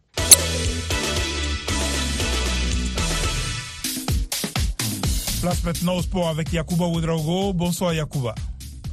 Place 5.45 5.63
maintenant 5.63 5.97
au 5.97 6.01
sport 6.01 6.31
avec 6.31 6.51
Yacouba 6.55 6.87
Ouedraogo. 6.87 7.53
Bonsoir 7.53 7.93
Yacouba. 7.93 8.35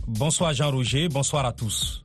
Bonsoir 0.06 0.54
Jean-Roger, 0.54 1.08
bonsoir 1.08 1.46
à 1.46 1.54
tous. 1.54 2.04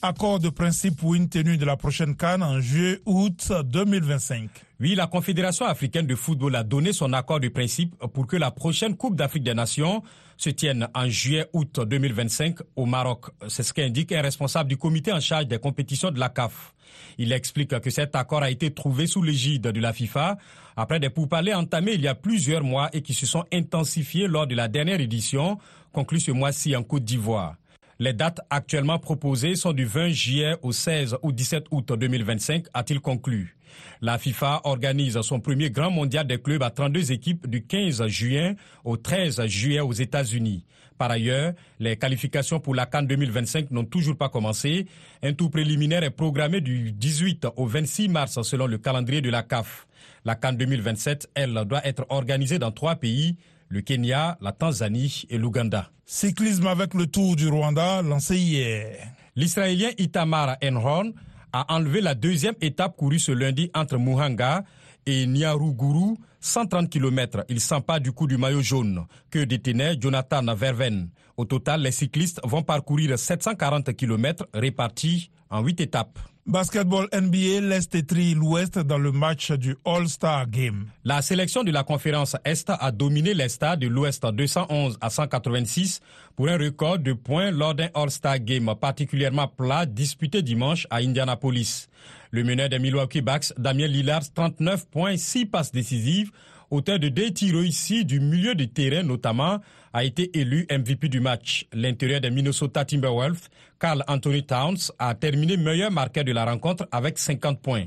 Accord 0.00 0.38
de 0.38 0.48
principe 0.48 0.96
pour 0.96 1.16
une 1.16 1.28
tenue 1.28 1.56
de 1.56 1.64
la 1.64 1.76
prochaine 1.76 2.14
Cannes 2.14 2.44
en 2.44 2.60
juillet-août 2.60 3.52
2025. 3.64 4.48
Oui, 4.78 4.94
la 4.94 5.08
Confédération 5.08 5.66
africaine 5.66 6.06
de 6.06 6.14
football 6.14 6.54
a 6.54 6.62
donné 6.62 6.92
son 6.92 7.12
accord 7.12 7.40
de 7.40 7.48
principe 7.48 7.96
pour 8.14 8.28
que 8.28 8.36
la 8.36 8.52
prochaine 8.52 8.96
Coupe 8.96 9.16
d'Afrique 9.16 9.42
des 9.42 9.54
Nations 9.54 10.04
se 10.40 10.50
tienne 10.50 10.88
en 10.94 11.08
juillet-août 11.08 11.80
2025 11.86 12.58
au 12.76 12.86
Maroc. 12.86 13.26
C'est 13.48 13.62
ce 13.62 13.74
qu'indique 13.74 14.12
un 14.12 14.22
responsable 14.22 14.70
du 14.70 14.78
comité 14.78 15.12
en 15.12 15.20
charge 15.20 15.46
des 15.46 15.58
compétitions 15.58 16.10
de 16.10 16.18
la 16.18 16.30
CAF. 16.30 16.74
Il 17.18 17.32
explique 17.32 17.78
que 17.78 17.90
cet 17.90 18.16
accord 18.16 18.42
a 18.42 18.50
été 18.50 18.72
trouvé 18.72 19.06
sous 19.06 19.22
l'égide 19.22 19.62
de 19.62 19.80
la 19.80 19.92
FIFA 19.92 20.38
après 20.76 20.98
des 20.98 21.10
pourparlers 21.10 21.54
entamés 21.54 21.92
il 21.92 22.00
y 22.00 22.08
a 22.08 22.14
plusieurs 22.14 22.64
mois 22.64 22.88
et 22.94 23.02
qui 23.02 23.12
se 23.12 23.26
sont 23.26 23.44
intensifiés 23.52 24.28
lors 24.28 24.46
de 24.46 24.54
la 24.54 24.68
dernière 24.68 25.00
édition 25.00 25.58
conclue 25.92 26.20
ce 26.20 26.30
mois-ci 26.30 26.74
en 26.74 26.82
Côte 26.82 27.04
d'Ivoire. 27.04 27.56
Les 28.00 28.14
dates 28.14 28.40
actuellement 28.48 28.98
proposées 28.98 29.56
sont 29.56 29.74
du 29.74 29.84
20 29.84 30.08
juillet 30.08 30.56
au 30.62 30.72
16 30.72 31.18
ou 31.22 31.32
17 31.32 31.66
août 31.70 31.92
2025, 31.92 32.64
a-t-il 32.72 32.98
conclu. 32.98 33.58
La 34.00 34.16
FIFA 34.16 34.62
organise 34.64 35.20
son 35.20 35.38
premier 35.38 35.70
grand 35.70 35.90
mondial 35.90 36.26
des 36.26 36.40
clubs 36.40 36.62
à 36.62 36.70
32 36.70 37.12
équipes 37.12 37.46
du 37.46 37.62
15 37.62 38.06
juin 38.06 38.54
au 38.84 38.96
13 38.96 39.44
juillet 39.44 39.80
aux 39.80 39.92
États-Unis. 39.92 40.64
Par 40.96 41.10
ailleurs, 41.10 41.52
les 41.78 41.98
qualifications 41.98 42.58
pour 42.58 42.74
la 42.74 42.86
Cannes 42.86 43.06
2025 43.06 43.70
n'ont 43.70 43.84
toujours 43.84 44.16
pas 44.16 44.30
commencé. 44.30 44.86
Un 45.22 45.34
tour 45.34 45.50
préliminaire 45.50 46.02
est 46.02 46.08
programmé 46.08 46.62
du 46.62 46.92
18 46.92 47.48
au 47.56 47.66
26 47.66 48.08
mars 48.08 48.40
selon 48.40 48.66
le 48.66 48.78
calendrier 48.78 49.20
de 49.20 49.28
la 49.28 49.42
CAF. 49.42 49.86
La 50.24 50.36
Cannes 50.36 50.56
2027, 50.56 51.28
elle, 51.34 51.52
doit 51.66 51.86
être 51.86 52.06
organisée 52.08 52.58
dans 52.58 52.72
trois 52.72 52.96
pays, 52.96 53.36
le 53.70 53.80
Kenya, 53.82 54.36
la 54.40 54.52
Tanzanie 54.52 55.26
et 55.30 55.38
l'Ouganda. 55.38 55.90
Cyclisme 56.04 56.66
avec 56.66 56.92
le 56.92 57.06
Tour 57.06 57.36
du 57.36 57.48
Rwanda 57.48 58.02
lancé 58.02 58.36
hier. 58.36 58.96
L'Israélien 59.36 59.90
Itamar 59.96 60.56
Enron 60.62 61.14
a 61.52 61.72
enlevé 61.74 62.00
la 62.00 62.16
deuxième 62.16 62.56
étape 62.60 62.96
courue 62.96 63.20
ce 63.20 63.30
lundi 63.30 63.70
entre 63.72 63.96
Muhanga 63.96 64.64
et 65.06 65.24
Nyaruguru, 65.24 66.16
130 66.40 66.90
km. 66.90 67.44
Il 67.48 67.60
s'empare 67.60 68.00
du 68.00 68.10
coup 68.10 68.26
du 68.26 68.36
maillot 68.36 68.60
jaune 68.60 69.06
que 69.30 69.38
détenait 69.38 69.96
Jonathan 70.00 70.54
Verven. 70.54 71.08
Au 71.36 71.44
total, 71.44 71.82
les 71.82 71.92
cyclistes 71.92 72.40
vont 72.44 72.62
parcourir 72.62 73.16
740 73.16 73.94
km 73.94 74.48
répartis 74.52 75.30
en 75.48 75.62
8 75.62 75.80
étapes. 75.80 76.18
Basketball 76.50 77.06
NBA, 77.12 77.60
l'Est 77.60 77.94
étrit 77.94 78.34
l'Ouest 78.34 78.76
dans 78.80 78.98
le 78.98 79.12
match 79.12 79.52
du 79.52 79.76
All-Star 79.84 80.50
Game. 80.50 80.86
La 81.04 81.22
sélection 81.22 81.62
de 81.62 81.70
la 81.70 81.84
conférence 81.84 82.34
Est 82.44 82.68
a 82.68 82.90
dominé 82.90 83.34
l'Est 83.34 83.62
de 83.62 83.86
l'Ouest 83.86 84.26
211 84.26 84.98
à 85.00 85.10
186 85.10 86.00
pour 86.34 86.48
un 86.48 86.58
record 86.58 86.98
de 86.98 87.12
points 87.12 87.52
lors 87.52 87.76
d'un 87.76 87.86
All-Star 87.94 88.40
Game 88.40 88.68
particulièrement 88.80 89.46
plat 89.46 89.86
disputé 89.86 90.42
dimanche 90.42 90.88
à 90.90 90.96
Indianapolis. 90.96 91.86
Le 92.32 92.42
meneur 92.42 92.68
des 92.68 92.80
Milwaukee 92.80 93.22
Bucks, 93.22 93.52
Damien 93.56 93.86
Lillard, 93.86 94.22
39 94.34 94.88
points, 94.88 95.16
6 95.16 95.46
passes 95.46 95.70
décisives, 95.70 96.32
auteur 96.70 96.98
de 96.98 97.08
deux 97.08 97.30
tirs 97.32 97.56
réussis 97.56 98.04
du 98.04 98.20
milieu 98.20 98.54
de 98.54 98.64
terrain 98.64 99.02
notamment, 99.02 99.60
a 99.92 100.04
été 100.04 100.38
élu 100.38 100.66
MVP 100.70 101.08
du 101.08 101.20
match. 101.20 101.66
L'intérieur 101.72 102.20
des 102.20 102.30
Minnesota 102.30 102.84
Timberwolves, 102.84 103.48
Carl 103.78 104.04
Anthony 104.06 104.44
Towns, 104.44 104.92
a 104.98 105.14
terminé 105.14 105.56
meilleur 105.56 105.90
marqueur 105.90 106.24
de 106.24 106.32
la 106.32 106.44
rencontre 106.44 106.86
avec 106.92 107.18
50 107.18 107.60
points. 107.60 107.86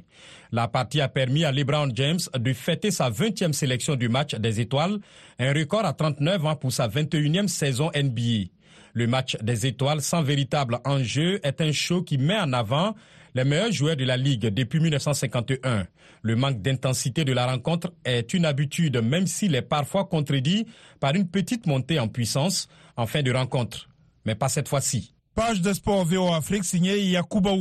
La 0.51 0.67
partie 0.67 1.01
a 1.01 1.07
permis 1.07 1.45
à 1.45 1.51
LeBron 1.51 1.89
James 1.95 2.19
de 2.37 2.53
fêter 2.53 2.91
sa 2.91 3.09
20e 3.09 3.53
sélection 3.53 3.95
du 3.95 4.09
match 4.09 4.35
des 4.35 4.59
étoiles, 4.59 4.99
un 5.39 5.53
record 5.53 5.85
à 5.85 5.93
39 5.93 6.45
ans 6.45 6.55
pour 6.55 6.71
sa 6.71 6.87
21e 6.87 7.47
saison 7.47 7.89
NBA. 7.95 8.49
Le 8.93 9.07
match 9.07 9.37
des 9.41 9.65
étoiles 9.65 10.01
sans 10.01 10.21
véritable 10.21 10.79
enjeu 10.85 11.39
est 11.43 11.61
un 11.61 11.71
show 11.71 12.03
qui 12.03 12.17
met 12.17 12.39
en 12.39 12.53
avant 12.53 12.93
les 13.35 13.43
meilleurs 13.43 13.71
joueurs 13.71 13.95
de 13.95 14.05
la 14.05 14.17
Ligue 14.17 14.47
depuis 14.47 14.79
1951. 14.79 15.87
Le 16.21 16.35
manque 16.35 16.61
d'intensité 16.61 17.25
de 17.25 17.33
la 17.33 17.45
rencontre 17.45 17.93
est 18.05 18.33
une 18.33 18.45
habitude, 18.45 18.97
même 18.97 19.27
s'il 19.27 19.55
est 19.55 19.61
parfois 19.61 20.05
contredit 20.05 20.67
par 20.99 21.15
une 21.15 21.27
petite 21.27 21.65
montée 21.65 21.99
en 21.99 22.07
puissance 22.07 22.67
en 22.95 23.07
fin 23.07 23.21
de 23.23 23.31
rencontre. 23.31 23.89
Mais 24.25 24.35
pas 24.35 24.49
cette 24.49 24.67
fois-ci. 24.67 25.13
Page 25.35 25.61
de 25.61 25.73
sport 25.73 26.05
VO 26.05 26.29
signée 26.61 26.99
Yakuba. 26.99 27.51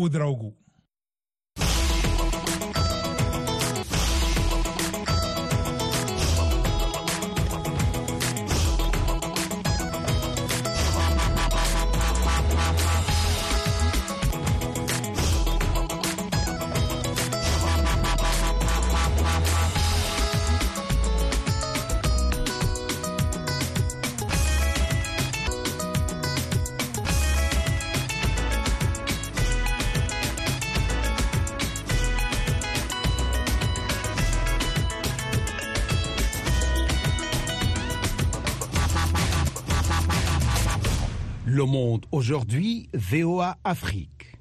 Aujourd'hui, 42.23 42.89
VOA 42.95 43.57
Afrique. 43.65 44.37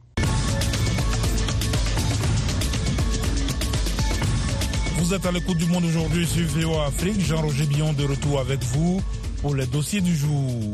Vous 5.00 5.16
êtes 5.16 5.26
à 5.26 5.32
l'écoute 5.32 5.58
du 5.58 5.66
monde 5.66 5.86
aujourd'hui 5.86 6.28
sur 6.28 6.46
VOA 6.46 6.86
Afrique. 6.86 7.20
Jean-Roger 7.22 7.66
Billon 7.66 7.94
de 7.94 8.04
retour 8.04 8.40
avec 8.40 8.62
vous 8.66 9.02
pour 9.42 9.56
les 9.56 9.66
dossiers 9.66 10.00
du 10.02 10.16
jour. 10.16 10.72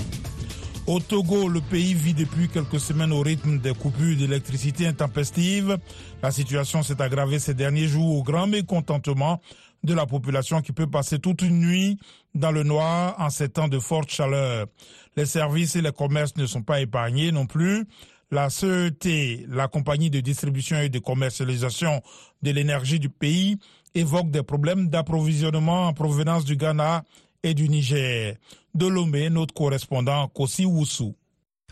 Au 0.85 0.99
Togo, 0.99 1.47
le 1.47 1.61
pays 1.61 1.93
vit 1.93 2.13
depuis 2.13 2.49
quelques 2.49 2.81
semaines 2.81 3.13
au 3.13 3.21
rythme 3.21 3.57
des 3.59 3.73
coupures 3.73 4.17
d'électricité 4.17 4.85
intempestives. 4.85 5.77
La 6.21 6.31
situation 6.31 6.83
s'est 6.83 7.01
aggravée 7.01 7.39
ces 7.39 7.53
derniers 7.53 7.87
jours 7.87 8.17
au 8.17 8.23
grand 8.23 8.47
mécontentement 8.47 9.39
de 9.84 9.93
la 9.93 10.05
population 10.05 10.62
qui 10.62 10.72
peut 10.72 10.88
passer 10.88 11.19
toute 11.19 11.41
une 11.41 11.60
nuit 11.60 11.98
dans 12.36 12.51
le 12.51 12.63
noir 12.63 13.15
en 13.19 13.29
ces 13.29 13.50
temps 13.50 13.67
de 13.67 13.79
forte 13.79 14.10
chaleur. 14.10 14.67
Les 15.15 15.25
services 15.25 15.75
et 15.75 15.81
les 15.81 15.91
commerces 15.91 16.36
ne 16.38 16.46
sont 16.46 16.63
pas 16.63 16.81
épargnés 16.81 17.31
non 17.31 17.46
plus. 17.46 17.86
La 18.29 18.50
CET, 18.50 19.46
la 19.48 19.67
compagnie 19.67 20.10
de 20.10 20.19
distribution 20.19 20.77
et 20.79 20.89
de 20.89 21.00
commercialisation 21.00 22.01
de 22.41 22.51
l'énergie 22.51 23.00
du 23.00 23.10
pays, 23.10 23.57
évoque 23.96 24.29
des 24.31 24.43
problèmes 24.43 24.89
d'approvisionnement 24.89 25.88
en 25.88 25.93
provenance 25.93 26.43
du 26.43 26.57
Ghana 26.57 27.03
et 27.43 27.53
du 27.53 27.69
Niger. 27.69 28.36
De 28.75 28.86
Lomé, 28.86 29.29
notre 29.29 29.53
correspondant 29.53 30.27
Kossi 30.27 30.65
Woussou. 30.65 31.15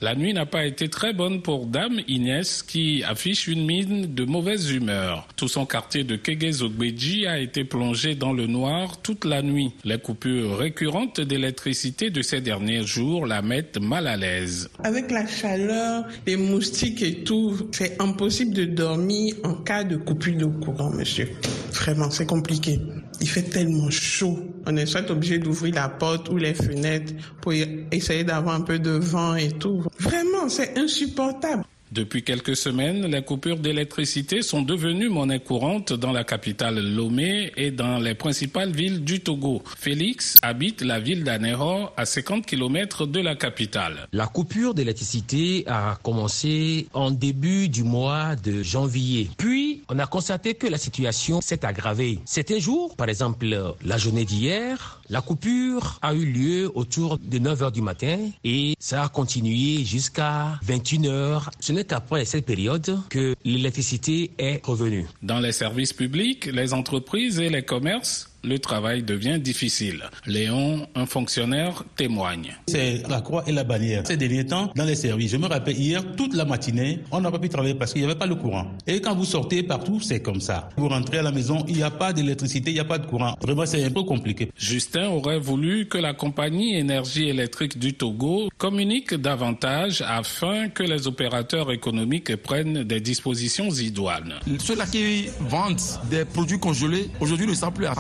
La 0.01 0.13
nuit 0.13 0.33
n'a 0.33 0.45
pas 0.45 0.65
été 0.65 0.89
très 0.89 1.13
bonne 1.13 1.41
pour 1.41 1.67
Dame 1.67 2.01
Inès 2.09 2.63
qui 2.63 3.01
affiche 3.03 3.47
une 3.47 3.65
mine 3.65 4.13
de 4.13 4.25
mauvaise 4.25 4.69
humeur. 4.71 5.25
Tout 5.37 5.47
son 5.47 5.65
quartier 5.65 6.03
de 6.03 6.17
Kegezogbeji 6.17 7.25
a 7.27 7.39
été 7.39 7.63
plongé 7.63 8.13
dans 8.13 8.33
le 8.33 8.45
noir 8.45 9.01
toute 9.01 9.23
la 9.23 9.41
nuit. 9.41 9.71
Les 9.85 9.97
coupures 9.97 10.57
récurrentes 10.57 11.21
d'électricité 11.21 12.09
de 12.09 12.21
ces 12.21 12.41
derniers 12.41 12.83
jours 12.83 13.25
la 13.25 13.41
mettent 13.41 13.79
mal 13.79 14.07
à 14.07 14.17
l'aise. 14.17 14.69
Avec 14.83 15.11
la 15.11 15.25
chaleur, 15.25 16.03
les 16.27 16.35
moustiques 16.35 17.01
et 17.01 17.23
tout, 17.23 17.69
c'est 17.71 17.95
impossible 18.01 18.53
de 18.53 18.65
dormir 18.65 19.35
en 19.45 19.53
cas 19.53 19.85
de 19.85 19.95
coupure 19.95 20.35
de 20.35 20.45
courant, 20.45 20.91
monsieur. 20.91 21.29
Vraiment, 21.71 22.11
c'est 22.11 22.25
compliqué. 22.25 22.81
Il 23.21 23.29
fait 23.29 23.43
tellement 23.43 23.89
chaud. 23.89 24.39
On 24.65 24.75
est 24.77 24.85
soit 24.85 25.09
obligé 25.09 25.39
d'ouvrir 25.39 25.75
la 25.75 25.89
porte 25.89 26.29
ou 26.29 26.37
les 26.37 26.53
fenêtres 26.53 27.13
pour 27.41 27.53
essayer 27.91 28.23
d'avoir 28.23 28.55
un 28.55 28.61
peu 28.61 28.79
de 28.79 28.91
vent 28.91 29.35
et 29.35 29.51
tout. 29.51 29.83
Vraiment, 29.99 30.49
c'est 30.49 30.77
insupportable. 30.77 31.63
Depuis 31.95 32.23
quelques 32.23 32.57
semaines, 32.57 33.05
les 33.05 33.21
coupures 33.21 33.57
d'électricité 33.57 34.41
sont 34.41 34.61
devenues 34.61 35.07
monnaie 35.07 35.39
courante 35.39 35.93
dans 35.93 36.11
la 36.11 36.25
capitale 36.25 36.77
Lomé 36.93 37.53
et 37.55 37.71
dans 37.71 37.99
les 37.99 38.15
principales 38.15 38.73
villes 38.73 39.05
du 39.05 39.21
Togo. 39.21 39.63
Félix 39.77 40.35
habite 40.41 40.81
la 40.81 40.99
ville 40.99 41.23
d'Anéro 41.23 41.87
à 41.95 42.05
50 42.05 42.45
km 42.45 43.05
de 43.05 43.21
la 43.21 43.35
capitale. 43.35 44.09
La 44.11 44.27
coupure 44.27 44.73
d'électricité 44.73 45.63
a 45.67 45.97
commencé 46.03 46.89
en 46.93 47.11
début 47.11 47.69
du 47.69 47.85
mois 47.85 48.35
de 48.35 48.61
janvier. 48.61 49.29
Puis, 49.37 49.83
on 49.87 49.97
a 49.97 50.05
constaté 50.05 50.53
que 50.55 50.67
la 50.67 50.77
situation 50.77 51.39
s'est 51.39 51.65
aggravée. 51.65 52.19
C'était 52.25 52.59
jour, 52.59 52.97
par 52.97 53.07
exemple, 53.07 53.47
la 53.85 53.97
journée 53.97 54.25
d'hier, 54.25 54.99
la 55.07 55.21
coupure 55.21 55.99
a 56.01 56.15
eu 56.15 56.25
lieu 56.25 56.71
autour 56.73 57.19
de 57.19 57.37
9 57.37 57.61
h 57.61 57.71
du 57.71 57.81
matin 57.83 58.17
et 58.43 58.73
ça 58.79 59.03
a 59.03 59.07
continué 59.07 59.85
jusqu'à 59.85 60.59
21 60.63 61.01
h. 61.03 61.43
Ce 61.59 61.71
n'est 61.71 61.84
qu'après 61.87 62.25
cette 62.25 62.45
période 62.45 62.99
que 63.09 63.35
l'électricité 63.43 64.31
est 64.37 64.65
revenue. 64.65 65.05
Dans 65.21 65.39
les 65.39 65.51
services 65.51 65.93
publics, 65.93 66.45
les 66.45 66.73
entreprises 66.73 67.39
et 67.39 67.49
les 67.49 67.63
commerces, 67.63 68.34
le 68.45 68.59
travail 68.59 69.03
devient 69.03 69.39
difficile. 69.39 70.03
Léon, 70.25 70.87
un 70.95 71.05
fonctionnaire, 71.05 71.83
témoigne. 71.95 72.53
C'est 72.67 73.01
la 73.09 73.21
croix 73.21 73.43
et 73.47 73.51
la 73.51 73.63
bannière. 73.63 74.03
Ces 74.05 74.17
derniers 74.17 74.45
temps, 74.45 74.71
dans 74.75 74.85
les 74.85 74.95
services, 74.95 75.31
je 75.31 75.37
me 75.37 75.47
rappelle 75.47 75.77
hier, 75.77 76.03
toute 76.15 76.35
la 76.35 76.45
matinée, 76.45 76.99
on 77.11 77.19
n'a 77.19 77.31
pas 77.31 77.39
pu 77.39 77.49
travailler 77.49 77.73
parce 77.75 77.91
qu'il 77.91 78.01
n'y 78.01 78.05
avait 78.05 78.17
pas 78.17 78.27
le 78.27 78.35
courant. 78.35 78.67
Et 78.87 79.01
quand 79.01 79.15
vous 79.15 79.25
sortez 79.25 79.63
partout, 79.63 79.99
c'est 79.99 80.21
comme 80.21 80.41
ça. 80.41 80.69
Vous 80.77 80.87
rentrez 80.87 81.17
à 81.19 81.23
la 81.23 81.31
maison, 81.31 81.65
il 81.67 81.75
n'y 81.75 81.83
a 81.83 81.91
pas 81.91 82.13
d'électricité, 82.13 82.69
il 82.71 82.75
n'y 82.75 82.79
a 82.79 82.85
pas 82.85 82.99
de 82.99 83.07
courant. 83.07 83.35
Vraiment, 83.41 83.65
c'est 83.65 83.83
un 83.83 83.89
peu 83.89 84.03
compliqué. 84.03 84.51
Justin 84.55 85.09
aurait 85.09 85.39
voulu 85.39 85.87
que 85.87 85.97
la 85.97 86.13
compagnie 86.13 86.75
énergie 86.75 87.27
électrique 87.27 87.79
du 87.79 87.93
Togo 87.93 88.49
communique 88.57 89.15
davantage 89.15 90.03
afin 90.07 90.69
que 90.69 90.83
les 90.83 91.07
opérateurs 91.07 91.71
économiques 91.71 92.35
prennent 92.35 92.83
des 92.83 92.99
dispositions 92.99 93.69
idoines. 93.69 94.35
Ceux-là 94.59 94.85
qui 94.85 95.25
vendent 95.39 95.81
des 96.09 96.25
produits 96.25 96.59
congelés, 96.59 97.09
aujourd'hui 97.19 97.47
ne 97.47 97.53
savent 97.53 97.73
plus 97.73 97.85
à 97.85 97.93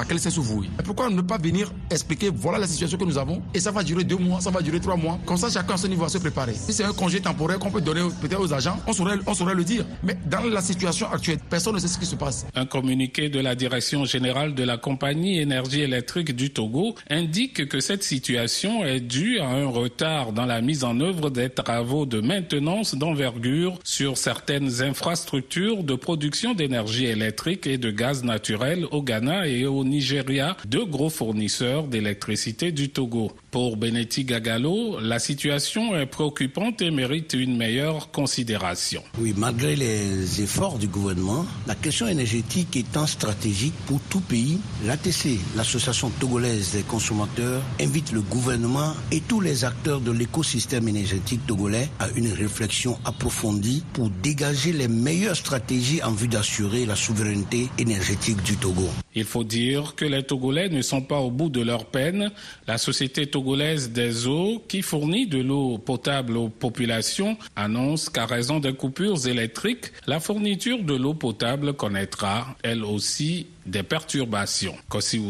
Pourquoi 0.83 1.09
ne 1.09 1.21
pas 1.21 1.37
venir 1.37 1.71
expliquer 1.89 2.29
voilà 2.33 2.57
la 2.59 2.67
situation 2.67 2.97
que 2.97 3.05
nous 3.05 3.17
avons 3.17 3.41
et 3.53 3.59
ça 3.59 3.71
va 3.71 3.83
durer 3.83 4.03
deux 4.03 4.17
mois, 4.17 4.41
ça 4.41 4.51
va 4.51 4.61
durer 4.61 4.79
trois 4.79 4.95
mois. 4.95 5.19
Comme 5.25 5.37
ça, 5.37 5.49
chacun 5.49 5.73
à 5.75 5.77
ce 5.77 5.87
niveau 5.87 6.03
va 6.03 6.09
se 6.09 6.17
préparer. 6.17 6.53
Si 6.53 6.73
c'est 6.73 6.83
un 6.83 6.93
congé 6.93 7.21
temporaire 7.21 7.59
qu'on 7.59 7.71
peut 7.71 7.81
donner 7.81 8.01
peut-être 8.21 8.41
aux 8.41 8.53
agents, 8.53 8.77
on 8.87 8.93
saurait, 8.93 9.17
on 9.25 9.33
saurait 9.33 9.55
le 9.55 9.63
dire. 9.63 9.85
Mais 10.03 10.17
dans 10.25 10.43
la 10.43 10.61
situation 10.61 11.07
actuelle, 11.11 11.39
personne 11.49 11.75
ne 11.75 11.79
sait 11.79 11.87
ce 11.87 11.97
qui 11.97 12.05
se 12.05 12.15
passe. 12.15 12.45
Un 12.55 12.65
communiqué 12.65 13.29
de 13.29 13.39
la 13.39 13.55
direction 13.55 14.05
générale 14.05 14.53
de 14.55 14.63
la 14.63 14.77
compagnie 14.77 15.39
énergie 15.39 15.81
électrique 15.81 16.35
du 16.35 16.49
Togo 16.51 16.95
indique 17.09 17.67
que 17.67 17.79
cette 17.79 18.03
situation 18.03 18.83
est 18.83 18.99
due 18.99 19.39
à 19.39 19.47
un 19.47 19.67
retard 19.67 20.31
dans 20.33 20.45
la 20.45 20.61
mise 20.61 20.83
en 20.83 20.99
œuvre 20.99 21.29
des 21.29 21.49
travaux 21.49 22.05
de 22.05 22.21
maintenance 22.21 22.95
d'envergure 22.95 23.79
sur 23.83 24.17
certaines 24.17 24.81
infrastructures 24.81 25.83
de 25.83 25.95
production 25.95 26.53
d'énergie 26.53 27.05
électrique 27.05 27.67
et 27.67 27.77
de 27.77 27.91
gaz 27.91 28.23
naturel 28.23 28.85
au 28.91 29.01
Ghana 29.01 29.47
et 29.47 29.65
au 29.65 29.83
Nigeria, 29.83 30.24
deux 30.65 30.85
gros 30.85 31.09
fournisseurs 31.09 31.83
d'électricité 31.83 32.71
du 32.71 32.89
Togo. 32.89 33.31
Pour 33.51 33.77
Benetti 33.77 34.25
Gagalo, 34.25 34.99
la 34.99 35.19
situation 35.19 35.95
est 35.95 36.05
préoccupante 36.05 36.81
et 36.81 36.91
mérite 36.91 37.33
une 37.33 37.55
meilleure 37.57 38.11
considération. 38.11 39.03
Oui, 39.19 39.33
malgré 39.37 39.75
les 39.75 40.41
efforts 40.41 40.77
du 40.77 40.87
gouvernement, 40.87 41.45
la 41.67 41.75
question 41.75 42.07
énergétique 42.07 42.75
étant 42.75 43.05
stratégique 43.07 43.73
pour 43.85 43.99
tout 44.09 44.19
pays, 44.19 44.59
l'ATC, 44.85 45.39
l'Association 45.55 46.09
togolaise 46.19 46.71
des 46.73 46.83
consommateurs, 46.83 47.61
invite 47.79 48.11
le 48.11 48.21
gouvernement 48.21 48.93
et 49.11 49.21
tous 49.21 49.41
les 49.41 49.63
acteurs 49.63 50.01
de 50.01 50.11
l'écosystème 50.11 50.87
énergétique 50.87 51.45
togolais 51.45 51.89
à 51.99 52.09
une 52.15 52.31
réflexion 52.31 52.97
approfondie 53.05 53.83
pour 53.93 54.09
dégager 54.09 54.73
les 54.73 54.87
meilleures 54.87 55.35
stratégies 55.35 56.01
en 56.03 56.11
vue 56.11 56.27
d'assurer 56.27 56.85
la 56.85 56.95
souveraineté 56.95 57.69
énergétique 57.77 58.41
du 58.43 58.55
Togo. 58.57 58.89
Il 59.15 59.23
faut 59.23 59.45
dire 59.45 59.95
que 59.95 60.03
les 60.05 60.23
Togolais 60.23 60.69
ne 60.69 60.81
sont 60.81 61.01
pas 61.01 61.19
au 61.19 61.31
bout 61.31 61.49
de 61.49 61.61
leur 61.61 61.85
peine. 61.85 62.31
La 62.67 62.77
société 62.77 63.27
togolaise 63.27 63.91
des 63.91 64.27
eaux, 64.27 64.61
qui 64.67 64.81
fournit 64.81 65.25
de 65.25 65.39
l'eau 65.41 65.77
potable 65.77 66.35
aux 66.35 66.49
populations, 66.49 67.37
annonce 67.55 68.09
qu'à 68.09 68.25
raison 68.25 68.59
des 68.59 68.73
coupures 68.73 69.25
électriques, 69.27 69.91
la 70.05 70.19
fourniture 70.19 70.83
de 70.83 70.95
l'eau 70.95 71.13
potable 71.13 71.73
connaîtra, 71.73 72.55
elle 72.61 72.83
aussi, 72.83 73.47
des 73.65 73.83
perturbations. 73.83 74.75
Kossi 74.89 75.21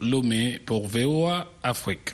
Lomé 0.00 0.60
pour 0.66 0.88
VOA 0.88 1.46
Afrique. 1.62 2.10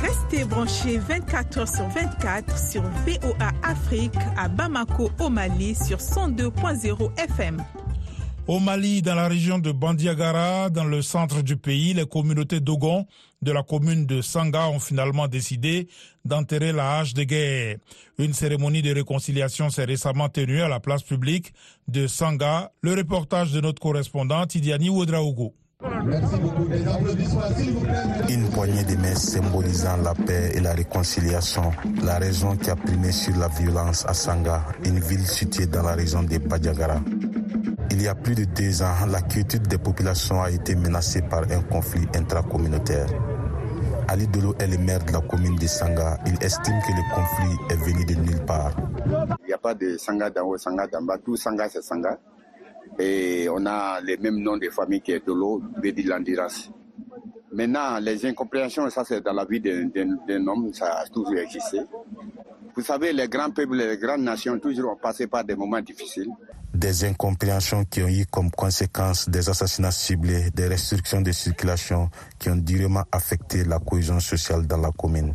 Restez 0.00 0.44
branchés 0.44 0.98
24 0.98 1.58
heures 1.58 1.68
sur 1.68 1.88
24 1.88 2.70
sur 2.70 2.82
VOA 2.82 3.50
Afrique 3.62 4.14
à 4.38 4.48
Bamako, 4.48 5.10
au 5.20 5.28
Mali, 5.28 5.74
sur 5.74 5.98
102.0 5.98 7.10
FM. 7.18 7.62
Au 8.48 8.58
Mali, 8.58 9.02
dans 9.02 9.14
la 9.14 9.28
région 9.28 9.60
de 9.60 9.70
Bandiagara, 9.70 10.68
dans 10.68 10.84
le 10.84 11.00
centre 11.00 11.42
du 11.42 11.56
pays, 11.56 11.94
les 11.94 12.06
communautés 12.06 12.58
Dogon 12.58 13.06
de 13.40 13.52
la 13.52 13.62
commune 13.62 14.04
de 14.04 14.20
Sanga 14.20 14.68
ont 14.68 14.80
finalement 14.80 15.28
décidé 15.28 15.86
d'enterrer 16.24 16.72
la 16.72 16.98
hache 16.98 17.14
de 17.14 17.22
guerre. 17.22 17.76
Une 18.18 18.32
cérémonie 18.32 18.82
de 18.82 18.92
réconciliation 18.92 19.70
s'est 19.70 19.84
récemment 19.84 20.28
tenue 20.28 20.60
à 20.60 20.68
la 20.68 20.80
place 20.80 21.04
publique 21.04 21.54
de 21.86 22.08
Sanga. 22.08 22.72
Le 22.82 22.94
reportage 22.94 23.52
de 23.52 23.60
notre 23.60 23.80
correspondant 23.80 24.44
Tidiani 24.44 24.90
Ouedraogo. 24.90 25.54
Une 28.28 28.48
poignée 28.50 28.84
de 28.84 28.96
mains 28.96 29.14
symbolisant 29.14 29.96
la 29.98 30.14
paix 30.14 30.52
et 30.54 30.60
la 30.60 30.74
réconciliation, 30.74 31.70
la 32.02 32.18
raison 32.18 32.56
qui 32.56 32.70
a 32.70 32.76
primé 32.76 33.12
sur 33.12 33.36
la 33.36 33.48
violence 33.48 34.04
à 34.06 34.14
Sanga, 34.14 34.64
une 34.84 34.98
ville 34.98 35.26
située 35.26 35.66
dans 35.66 35.82
la 35.82 35.94
région 35.94 36.22
de 36.24 36.38
Badjagara. 36.38 37.00
Il 37.90 38.02
y 38.02 38.08
a 38.08 38.14
plus 38.14 38.34
de 38.34 38.44
deux 38.44 38.82
ans, 38.82 39.06
la 39.08 39.20
quiétude 39.20 39.66
des 39.68 39.78
populations 39.78 40.42
a 40.42 40.50
été 40.50 40.74
menacée 40.74 41.22
par 41.22 41.42
un 41.42 41.62
conflit 41.62 42.06
intracommunautaire. 42.14 43.06
Ali 44.08 44.26
Dolo 44.26 44.54
est 44.58 44.66
le 44.66 44.78
maire 44.78 45.04
de 45.04 45.12
la 45.12 45.20
commune 45.20 45.56
de 45.56 45.66
Sanga. 45.66 46.18
Il 46.26 46.34
estime 46.44 46.78
que 46.80 46.92
le 46.92 47.14
conflit 47.14 47.56
est 47.70 47.76
venu 47.76 48.04
de 48.04 48.14
nulle 48.14 48.44
part. 48.44 48.72
Il 49.44 49.46
n'y 49.48 49.52
a 49.52 49.58
pas 49.58 49.74
de 49.74 49.96
Sanga 49.96 50.28
d'en 50.30 50.42
haut, 50.42 50.58
Sanga 50.58 50.86
d'en 50.86 51.02
bas. 51.02 51.18
Tout 51.18 51.36
Sanga, 51.36 51.68
c'est 51.68 51.82
Sanga. 51.82 52.18
Et 52.98 53.48
on 53.50 53.64
a 53.64 54.00
les 54.00 54.16
mêmes 54.16 54.38
noms 54.38 54.56
de 54.56 54.68
familles 54.70 55.00
qui 55.00 55.12
est 55.12 55.24
Dolo, 55.24 55.62
Bedi 55.80 56.02
Landiras. 56.02 56.68
Maintenant, 57.52 57.98
les 58.00 58.26
incompréhensions, 58.26 58.88
ça 58.90 59.04
c'est 59.04 59.20
dans 59.20 59.32
la 59.32 59.44
vie 59.44 59.60
d'un 59.60 60.46
homme, 60.46 60.72
ça 60.72 61.00
a 61.00 61.06
toujours 61.06 61.36
existé. 61.36 61.80
Vous 62.74 62.82
savez, 62.82 63.12
les 63.12 63.28
grands 63.28 63.50
peuples, 63.50 63.76
les 63.76 63.98
grandes 63.98 64.22
nations, 64.22 64.58
toujours 64.58 64.92
ont 64.92 64.96
passé 64.96 65.26
par 65.26 65.44
des 65.44 65.54
moments 65.54 65.80
difficiles. 65.80 66.28
Des 66.72 67.04
incompréhensions 67.04 67.84
qui 67.84 68.02
ont 68.02 68.08
eu 68.08 68.24
comme 68.26 68.50
conséquence 68.50 69.28
des 69.28 69.48
assassinats 69.50 69.90
ciblés, 69.90 70.50
des 70.54 70.68
restrictions 70.68 71.20
de 71.20 71.32
circulation 71.32 72.08
qui 72.38 72.48
ont 72.48 72.56
durement 72.56 73.04
affecté 73.12 73.64
la 73.64 73.78
cohésion 73.78 74.20
sociale 74.20 74.66
dans 74.66 74.78
la 74.78 74.90
commune. 74.90 75.34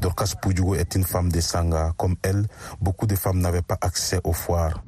Dorcas 0.00 0.34
Poudjougou 0.42 0.74
est 0.74 0.94
une 0.96 1.04
femme 1.04 1.30
de 1.30 1.40
Sanga. 1.40 1.92
Comme 1.96 2.16
elle, 2.22 2.46
beaucoup 2.80 3.06
de 3.06 3.14
femmes 3.14 3.38
n'avaient 3.38 3.62
pas 3.62 3.78
accès 3.80 4.18
aux 4.24 4.32
foires. 4.32 4.82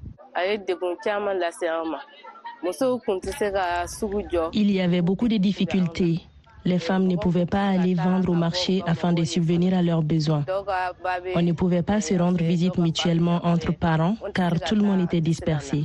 Il 4.52 4.70
y 4.70 4.80
avait 4.80 5.02
beaucoup 5.02 5.28
de 5.28 5.36
difficultés. 5.36 6.22
Les 6.64 6.78
femmes 6.78 7.06
ne 7.06 7.16
pouvaient 7.16 7.46
pas 7.46 7.66
aller 7.66 7.94
vendre 7.94 8.30
au 8.30 8.34
marché 8.34 8.82
afin 8.86 9.12
de 9.12 9.24
subvenir 9.24 9.74
à 9.74 9.82
leurs 9.82 10.02
besoins. 10.02 10.44
On 11.34 11.42
ne 11.42 11.52
pouvait 11.52 11.82
pas 11.82 12.00
se 12.00 12.14
rendre 12.14 12.42
visite 12.42 12.78
mutuellement 12.78 13.40
entre 13.44 13.72
parents 13.72 14.16
car 14.34 14.60
tout 14.60 14.76
le 14.76 14.82
monde 14.82 15.00
était 15.00 15.20
dispersé. 15.20 15.84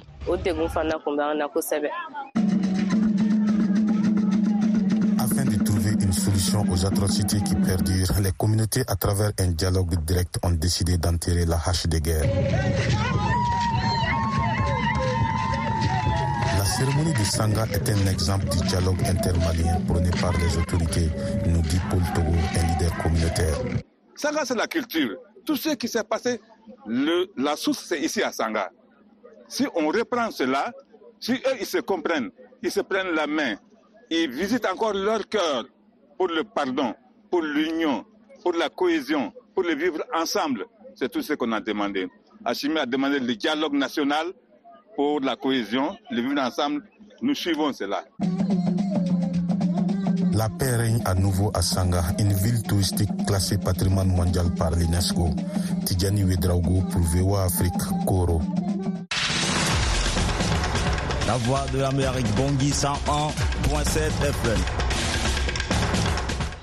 Afin 5.20 5.46
de 5.46 5.64
trouver 5.64 5.92
une 6.00 6.14
solution 6.14 6.64
aux 6.70 6.86
atrocités 6.86 7.42
qui 7.42 7.56
perdurent, 7.56 8.14
les 8.22 8.32
communautés, 8.32 8.84
à 8.88 8.96
travers 8.96 9.32
un 9.40 9.48
dialogue 9.48 9.96
direct, 10.06 10.38
ont 10.44 10.52
décidé 10.52 10.98
d'enterrer 10.98 11.46
la 11.46 11.58
hache 11.66 11.88
de 11.88 11.98
guerre. 11.98 12.24
Cérémonie 16.68 17.14
de 17.14 17.24
Sanga 17.24 17.66
est 17.74 17.90
un 17.90 18.12
exemple 18.12 18.46
du 18.50 18.58
dialogue 18.68 19.02
intermalien 19.06 19.80
prôné 19.88 20.10
par 20.22 20.34
les 20.38 20.58
autorités, 20.58 21.10
nous 21.46 21.62
dit 21.62 21.80
Paul 21.90 22.02
Togo, 22.14 22.32
un 22.32 22.68
leader 22.68 22.98
communautaire. 23.02 23.58
Sanga, 24.16 24.46
c'est 24.46 24.56
la 24.56 24.68
culture. 24.68 25.18
Tout 25.46 25.56
ce 25.56 25.70
qui 25.70 25.88
s'est 25.88 26.04
passé, 26.04 26.42
la 26.86 27.56
source, 27.56 27.86
c'est 27.88 28.00
ici 28.02 28.22
à 28.22 28.32
Sanga. 28.32 28.70
Si 29.48 29.66
on 29.76 29.88
reprend 29.88 30.30
cela, 30.32 30.74
si 31.20 31.34
eux, 31.34 31.58
ils 31.60 31.66
se 31.66 31.78
comprennent, 31.78 32.32
ils 32.62 32.72
se 32.72 32.82
prennent 32.82 33.12
la 33.12 33.28
main, 33.28 33.56
ils 34.10 34.30
visitent 34.30 34.66
encore 34.66 34.94
leur 34.94 35.28
cœur 35.30 35.66
pour 36.18 36.28
le 36.28 36.44
pardon, 36.44 36.94
pour 37.32 37.42
l'union, 37.42 38.06
pour 38.44 38.54
la 38.54 38.70
cohésion, 38.70 39.32
pour 39.54 39.64
le 39.64 39.74
vivre 39.76 40.04
ensemble, 40.14 40.66
c'est 40.96 41.10
tout 41.10 41.22
ce 41.22 41.34
qu'on 41.34 41.52
a 41.54 41.62
demandé. 41.62 42.08
Hachimi 42.44 42.78
a 42.78 42.86
demandé 42.86 43.20
le 43.20 43.36
dialogue 43.36 43.74
national 43.74 44.28
pour 44.98 45.22
la 45.22 45.36
cohésion, 45.36 45.96
le 46.10 46.22
vivre 46.22 46.42
ensemble. 46.42 46.84
Nous 47.22 47.36
suivons 47.36 47.72
cela. 47.72 48.04
La 50.34 50.50
paix 50.50 50.76
règne 50.76 51.02
à 51.06 51.14
nouveau 51.14 51.52
à 51.54 51.62
Sanga, 51.62 52.04
une 52.20 52.34
ville 52.34 52.62
touristique 52.64 53.10
classée 53.28 53.60
patrimoine 53.60 54.08
mondial 54.10 54.54
par 54.56 54.72
l'UNESCO. 54.72 55.30
Tidjani 55.86 56.24
Wedraogo 56.24 56.82
pour 56.92 57.02
VOA 57.02 57.44
Afrique, 57.44 58.06
Koro. 58.08 58.42
La 61.28 61.38
voix 61.38 61.66
de 61.74 61.80
l'Amérique, 61.80 62.28
Bangui 62.36 62.70
101.7 62.70 63.98
FM. 64.00 64.60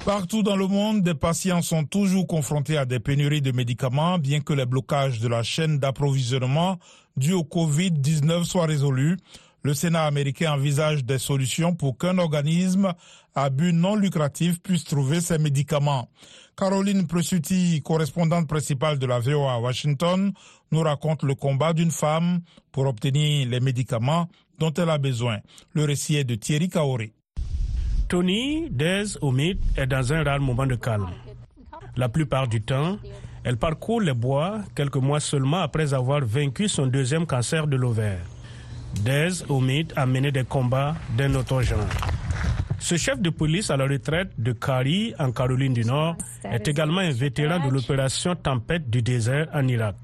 Partout 0.05 0.43
dans 0.43 0.57
le 0.57 0.67
monde, 0.67 1.03
des 1.03 1.15
patients 1.15 1.63
sont 1.63 1.85
toujours 1.85 2.27
confrontés 2.27 2.77
à 2.77 2.85
des 2.85 3.01
pénuries 3.01 3.41
de 3.43 3.53
médicaments, 3.53 4.19
bien 4.19 4.41
que 4.41 4.53
les 4.53 4.67
blocages 4.67 5.21
de 5.21 5.29
la 5.29 5.43
chaîne 5.43 5.79
d'approvisionnement 5.79 6.79
dus 7.17 7.33
au 7.33 7.43
Covid-19 7.45 8.45
soient 8.45 8.67
résolus. 8.67 9.17
Le 9.63 9.73
Sénat 9.73 10.05
américain 10.05 10.53
envisage 10.53 11.05
des 11.05 11.19
solutions 11.19 11.75
pour 11.75 11.97
qu'un 11.97 12.19
organisme 12.19 12.93
à 13.35 13.49
but 13.51 13.73
non 13.73 13.97
lucratif 13.97 14.61
puisse 14.61 14.85
trouver 14.85 15.21
ces 15.21 15.39
médicaments. 15.39 16.09
Caroline 16.57 17.07
Presutti, 17.07 17.81
correspondante 17.83 18.47
principale 18.47 18.99
de 18.99 19.07
la 19.07 19.19
VOA 19.19 19.55
à 19.55 19.59
Washington, 19.59 20.33
nous 20.71 20.81
raconte 20.81 21.23
le 21.23 21.35
combat 21.35 21.73
d'une 21.73 21.91
femme 21.91 22.41
pour 22.73 22.87
obtenir 22.87 23.49
les 23.49 23.61
médicaments 23.61 24.29
dont 24.59 24.73
elle 24.75 24.91
a 24.91 24.99
besoin. 24.99 25.39
Le 25.73 25.85
récit 25.85 26.17
est 26.17 26.25
de 26.25 26.35
Thierry 26.35 26.69
Kaoré. 26.69 27.13
Tony 28.09 28.69
Dez 28.71 29.17
Omid 29.23 29.59
est 29.77 29.87
dans 29.87 30.13
un 30.13 30.23
rare 30.23 30.41
moment 30.41 30.67
de 30.67 30.75
calme. 30.77 31.11
La 31.97 32.09
plupart 32.09 32.49
du 32.49 32.61
temps, 32.61 32.99
elle 33.45 33.57
parcourt 33.59 34.01
les 34.01 34.15
bois 34.15 34.61
quelques 34.75 34.97
mois 34.97 35.21
seulement 35.21 35.61
après 35.61 35.93
avoir 35.95 36.25
vaincu 36.25 36.69
son 36.69 36.87
deuxième 36.87 37.27
cancer 37.27 37.67
de 37.67 37.77
l'ovaire. 37.77 38.21
Dez 39.05 39.43
Omid 39.49 39.93
a 39.97 40.07
mené 40.07 40.33
des 40.33 40.45
combats 40.45 40.95
d'un 41.17 41.35
autre 41.35 41.61
genre. 41.63 41.79
Ce 42.79 42.97
chef 42.97 43.19
de 43.21 43.31
police 43.31 43.71
à 43.71 43.77
la 43.77 43.87
retraite 43.87 44.29
de 44.39 44.53
Kari, 44.53 45.15
en 45.19 45.33
Caroline 45.33 45.73
du 45.73 45.85
Nord, 45.85 46.17
est 46.45 46.69
également 46.69 47.01
un 47.01 47.13
vétéran 47.13 47.65
de 47.67 47.73
l'opération 47.73 48.35
Tempête 48.35 48.91
du 48.91 49.01
désert 49.01 49.49
en 49.55 49.67
Irak. 49.69 49.97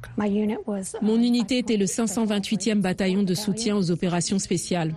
Mon 1.03 1.17
unité 1.21 1.59
était 1.59 1.77
le 1.77 1.85
528e 1.85 2.81
bataillon 2.81 3.23
de 3.23 3.35
soutien 3.35 3.77
aux 3.77 3.91
opérations 3.91 4.39
spéciales. 4.39 4.95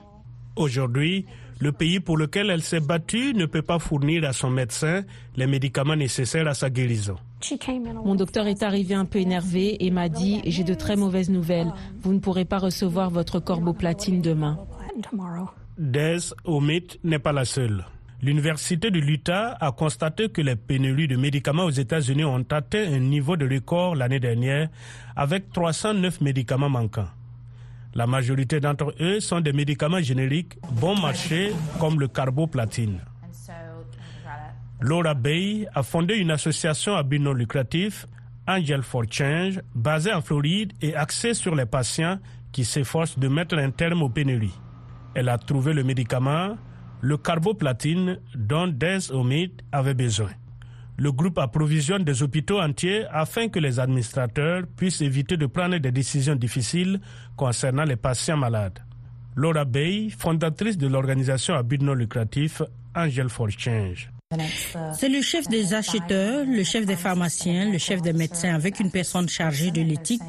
Aujourd'hui, 0.56 1.26
le 1.60 1.72
pays 1.72 2.00
pour 2.00 2.18
lequel 2.18 2.50
elle 2.50 2.62
s'est 2.62 2.80
battue 2.80 3.34
ne 3.34 3.46
peut 3.46 3.62
pas 3.62 3.80
fournir 3.80 4.24
à 4.26 4.34
son 4.34 4.50
médecin 4.50 5.04
les 5.36 5.48
médicaments 5.48 5.96
nécessaires 5.96 6.48
à 6.48 6.54
sa 6.54 6.70
guérison. 6.70 7.18
Mon 8.04 8.16
docteur 8.16 8.48
est 8.48 8.64
arrivé 8.64 8.96
un 8.96 9.06
peu 9.06 9.20
énervé 9.20 9.84
et 9.86 9.92
m'a 9.92 10.10
dit 10.10 10.42
J'ai 10.46 10.64
de 10.64 10.74
très 10.74 10.96
mauvaises 10.96 11.30
nouvelles. 11.30 11.74
Vous 12.02 12.14
ne 12.14 12.20
pourrez 12.20 12.46
pas 12.46 12.58
recevoir 12.60 13.10
votre 13.10 13.40
corbeau 13.40 13.74
platine 13.74 14.22
demain. 14.22 14.60
Des 15.78 16.18
Omid 16.46 17.00
n'est 17.04 17.20
pas 17.20 17.32
la 17.34 17.46
seule. 17.46 17.86
L'Université 18.22 18.90
de 18.90 19.00
l'Utah 19.00 19.58
a 19.60 19.72
constaté 19.74 20.30
que 20.30 20.42
les 20.42 20.56
pénuries 20.56 21.10
de 21.10 21.18
médicaments 21.18 21.66
aux 21.66 21.70
États-Unis 21.72 22.24
ont 22.24 22.46
atteint 22.52 22.94
un 22.94 23.00
niveau 23.00 23.36
de 23.36 23.46
record 23.54 23.96
l'année 23.96 24.22
dernière 24.22 24.70
avec 25.16 25.52
309 25.52 26.22
médicaments 26.22 26.70
manquants. 26.70 27.10
La 27.96 28.08
majorité 28.08 28.60
d'entre 28.62 28.96
eux 29.02 29.20
sont 29.20 29.42
des 29.42 29.52
médicaments 29.52 30.00
génériques 30.02 30.54
bon 30.72 30.98
marché 30.98 31.52
comme 31.80 32.00
le 32.00 32.08
carboplatine. 32.08 33.00
Laura 34.84 35.13
Bay 35.13 35.65
a 35.74 35.82
fondé 35.82 36.15
une 36.15 36.30
association 36.32 36.93
à 36.98 37.04
but 37.04 37.17
non 37.17 37.32
lucratif, 37.32 38.06
Angel 38.46 38.84
for 38.84 39.06
Change, 39.10 39.62
basée 39.74 40.12
en 40.12 40.19
Floride 40.19 40.74
et 40.82 40.93
axée 40.93 41.34
sur 41.34 41.56
les 41.56 41.65
patients 41.65 42.19
qui 42.52 42.65
s'efforcent 42.65 43.17
de 43.17 43.30
mettre 43.30 43.58
un 43.58 43.72
terme 43.72 44.02
aux 44.04 44.10
pénuries. 44.10 44.60
Elle 45.15 45.30
a 45.30 45.38
trouvé 45.38 45.72
le 45.72 45.86
médicament, 45.86 46.58
le 47.00 47.15
carboplatine, 47.15 48.19
dont 48.36 48.67
Des 48.67 49.10
Omid 49.13 49.62
avait 49.72 49.93
besoin. 49.93 50.32
Le 50.98 51.13
groupe 51.13 51.38
approvisionne 51.38 52.04
des 52.04 52.22
hôpitaux 52.22 52.60
entiers 52.60 53.06
afin 53.10 53.48
que 53.48 53.60
les 53.60 53.80
administrateurs 53.80 54.63
puissent 54.76 55.00
éviter 55.00 55.38
de 55.38 55.46
prendre 55.46 55.78
des 55.78 55.91
décisions 55.93 56.36
difficiles 56.36 57.00
concernant 57.38 57.86
les 57.86 57.96
patients 57.96 58.36
malades. 58.36 58.80
Laura 59.38 59.63
Bay, 59.63 60.10
fondatrice 60.10 60.78
de 60.78 60.88
l'organisation 60.88 61.56
à 61.56 61.63
but 61.63 61.82
non 61.82 61.93
lucratif 61.93 62.62
Angel 62.93 63.30
for 63.30 63.50
Change. 63.50 64.12
C'est 64.96 65.10
le 65.10 65.22
chef 65.22 65.48
des 65.48 65.74
acheteurs, 65.74 66.46
le 66.46 66.63
chef 66.63 66.86
des 66.86 66.96
pharmaciens, 66.96 67.72
le 67.72 67.78
chef 67.78 68.02
des 68.02 68.13
médecins 68.13 68.54
avec 68.54 68.80
une 68.80 68.91
personne 68.91 69.28
chargée 69.30 69.72
de 69.72 69.82
l'éthique 69.82 70.22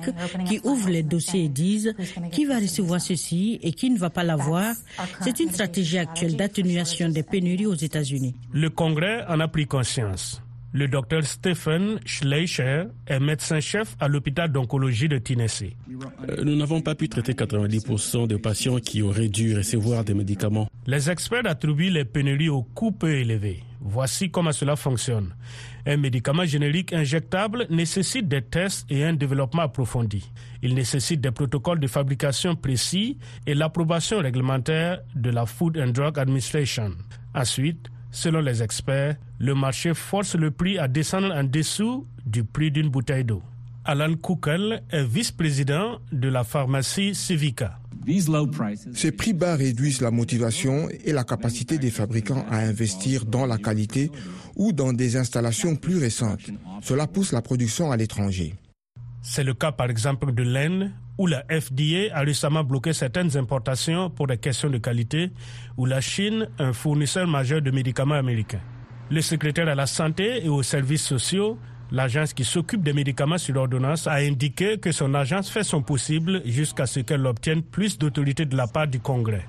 qui 0.47 0.61
ouvre 0.65 0.89
les 0.89 1.03
dossiers 1.03 1.45
et 1.45 1.49
disent 1.49 1.95
qui 2.33 2.45
va 2.45 2.59
recevoir 2.59 3.01
ceci 3.01 3.59
et 3.63 3.73
qui 3.73 3.91
ne 3.91 3.99
va 3.99 4.11
pas 4.11 4.25
l'avoir. 4.25 4.75
C'est 5.21 5.41
une 5.41 5.51
stratégie 5.51 5.99
actuelle 5.99 6.37
d'atténuation 6.37 7.09
des 7.09 7.23
pénuries 7.23 7.67
aux 7.67 7.75
États-Unis. 7.75 8.35
Le 8.53 8.71
Congrès 8.71 9.25
en 9.29 9.41
a 9.41 9.49
pris 9.49 9.67
conscience. 9.67 10.41
Le 10.77 10.89
docteur 10.89 11.23
Stephen 11.23 12.01
Schleicher 12.05 12.87
est 13.07 13.21
médecin-chef 13.21 13.95
à 14.01 14.09
l'hôpital 14.09 14.51
d'oncologie 14.51 15.09
de 15.09 15.19
Tennessee. 15.19 15.71
Nous 16.43 16.57
n'avons 16.57 16.81
pas 16.81 16.97
pu 16.97 17.09
traiter 17.09 17.33
90% 17.33 18.27
des 18.27 18.39
patients 18.39 18.79
qui 18.81 19.01
auraient 19.01 19.29
dû 19.29 19.57
recevoir 19.57 20.03
des 20.03 20.15
médicaments. 20.15 20.67
Les 20.89 21.09
experts 21.11 21.47
attribuent 21.47 21.91
les 21.91 22.05
pénuries 22.05 22.49
au 22.49 22.65
coût 22.65 22.91
peu 22.91 23.13
élevé. 23.15 23.63
Voici 23.85 24.31
comment 24.31 24.51
cela 24.53 24.77
fonctionne. 24.77 25.35
Un 25.87 25.99
médicament 25.99 26.45
générique 26.45 26.93
injectable 26.93 27.67
nécessite 27.71 28.27
des 28.27 28.43
tests 28.43 28.91
et 28.91 29.05
un 29.05 29.13
développement 29.13 29.63
approfondi. 29.63 30.29
Il 30.63 30.75
nécessite 30.75 31.21
des 31.21 31.31
protocoles 31.31 31.79
de 31.79 31.87
fabrication 31.87 32.57
précis 32.57 33.19
et 33.47 33.55
l'approbation 33.55 34.19
réglementaire 34.19 35.01
de 35.15 35.31
la 35.31 35.47
Food 35.47 35.79
and 35.79 35.93
Drug 35.93 36.19
Administration. 36.19 36.93
Ensuite, 37.35 37.91
Selon 38.15 38.43
les 38.43 38.63
experts, 38.63 39.17
le 39.41 39.57
marché 39.57 39.93
force 39.93 40.37
le 40.37 40.53
prix 40.53 40.79
à 40.79 40.87
descendre 40.87 41.35
en 41.35 41.43
dessous 41.43 42.07
du 42.25 42.45
prix 42.45 42.71
d'une 42.71 42.89
bouteille 42.89 43.25
d'eau. 43.25 43.43
Alan 43.85 44.15
Kukel 44.15 44.85
est 44.89 45.03
vice-président 45.03 45.99
de 46.13 46.29
la 46.29 46.45
pharmacie 46.45 47.13
Civica. 47.17 47.81
Ces 48.95 49.13
prix 49.13 49.33
bas 49.33 49.57
réduisent 49.57 50.01
la 50.01 50.11
motivation 50.11 50.89
et 51.05 51.13
la 51.13 51.25
capacité 51.25 51.79
des 51.79 51.91
fabricants 51.91 52.45
à 52.51 52.59
investir 52.59 53.25
dans 53.25 53.47
la 53.47 53.59
qualité 53.59 54.11
ou 54.57 54.73
dans 54.73 54.93
des 54.93 55.17
installations 55.17 55.77
plus 55.77 55.99
récentes. 55.99 56.51
Cela 56.83 57.07
pousse 57.07 57.33
la 57.33 57.43
production 57.43 57.91
à 57.91 57.97
l'étranger. 57.97 58.55
C'est 59.23 59.45
le 59.45 59.55
cas 59.55 59.73
par 59.73 59.91
exemple 59.91 60.33
de 60.33 60.43
l'Inde, 60.43 60.91
où 61.17 61.27
la 61.27 61.45
FDA 61.49 62.13
a 62.13 62.21
récemment 62.21 62.65
bloqué 62.65 62.93
certaines 62.93 63.37
importations 63.37 64.11
pour 64.11 64.27
des 64.27 64.37
questions 64.37 64.69
de 64.69 64.79
qualité, 64.79 65.31
ou 65.77 65.87
la 65.87 66.01
Chine, 66.01 66.49
un 66.59 66.73
fournisseur 66.73 67.27
majeur 67.27 67.63
de 67.63 67.71
médicaments 67.71 68.17
américains. 68.17 68.61
Le 69.11 69.21
secrétaire 69.21 69.69
à 69.69 69.75
la 69.75 69.87
santé 69.87 70.45
et 70.45 70.49
aux 70.49 70.63
services 70.63 71.05
sociaux, 71.05 71.59
l'agence 71.95 72.33
qui 72.35 72.45
s'occupe 72.45 72.83
des 72.83 72.93
médicaments 72.93 73.39
sur 73.39 73.57
ordonnance, 73.57 74.09
a 74.09 74.15
indiqué 74.15 74.79
que 74.79 74.91
son 74.91 75.15
agence 75.15 75.49
fait 75.49 75.63
son 75.63 75.81
possible 75.81 76.43
jusqu'à 76.45 76.87
ce 76.87 77.01
qu'elle 77.01 77.25
obtienne 77.25 77.63
plus 77.63 77.99
d'autorité 77.99 78.45
de 78.45 78.57
la 78.57 78.67
part 78.67 78.89
du 78.89 78.99
Congrès. 78.99 79.47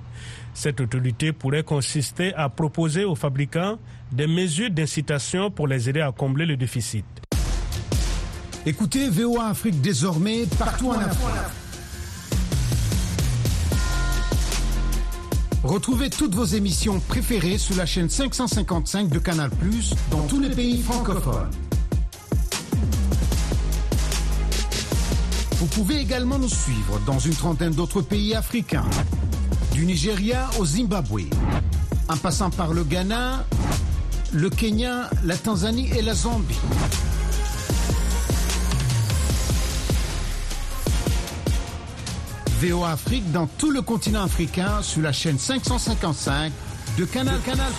Cette 0.54 0.80
autorité 0.80 1.32
pourrait 1.32 1.64
consister 1.64 2.32
à 2.34 2.48
proposer 2.48 3.04
aux 3.04 3.16
fabricants 3.16 3.78
des 4.12 4.28
mesures 4.28 4.70
d'incitation 4.70 5.50
pour 5.50 5.66
les 5.66 5.90
aider 5.90 6.00
à 6.00 6.12
combler 6.12 6.46
le 6.46 6.56
déficit. 6.56 7.04
Écoutez 8.64 9.08
VOA 9.08 9.48
Afrique 9.48 9.80
désormais 9.80 10.44
partout 10.58 10.90
en 10.90 10.98
Afrique. 10.98 11.26
Retrouvez 15.64 16.10
toutes 16.10 16.34
vos 16.36 16.44
émissions 16.44 17.00
préférées 17.00 17.58
sur 17.58 17.76
la 17.76 17.86
chaîne 17.86 18.08
555 18.08 19.08
de 19.08 19.18
Canal 19.18 19.50
dans 20.12 20.22
tous 20.28 20.38
les 20.38 20.50
pays 20.50 20.80
francophones. 20.80 21.50
Vous 25.58 25.66
pouvez 25.66 25.96
également 26.00 26.38
nous 26.38 26.50
suivre 26.50 27.00
dans 27.06 27.18
une 27.18 27.34
trentaine 27.34 27.72
d'autres 27.72 28.02
pays 28.02 28.34
africains, 28.34 28.84
du 29.72 29.86
Nigeria 29.86 30.50
au 30.58 30.66
Zimbabwe, 30.66 31.22
en 32.10 32.16
passant 32.18 32.50
par 32.50 32.74
le 32.74 32.84
Ghana, 32.84 33.46
le 34.34 34.50
Kenya, 34.50 35.08
la 35.24 35.34
Tanzanie 35.36 35.88
et 35.96 36.02
la 36.02 36.14
Zambie. 36.14 36.58
VOA 42.60 42.90
Afrique 42.90 43.32
dans 43.32 43.46
tout 43.46 43.70
le 43.70 43.80
continent 43.80 44.24
africain 44.24 44.82
sur 44.82 45.00
la 45.00 45.12
chaîne 45.12 45.38
555 45.38 46.52
de 46.98 47.04
Canal 47.06 47.40
Canal. 47.40 47.72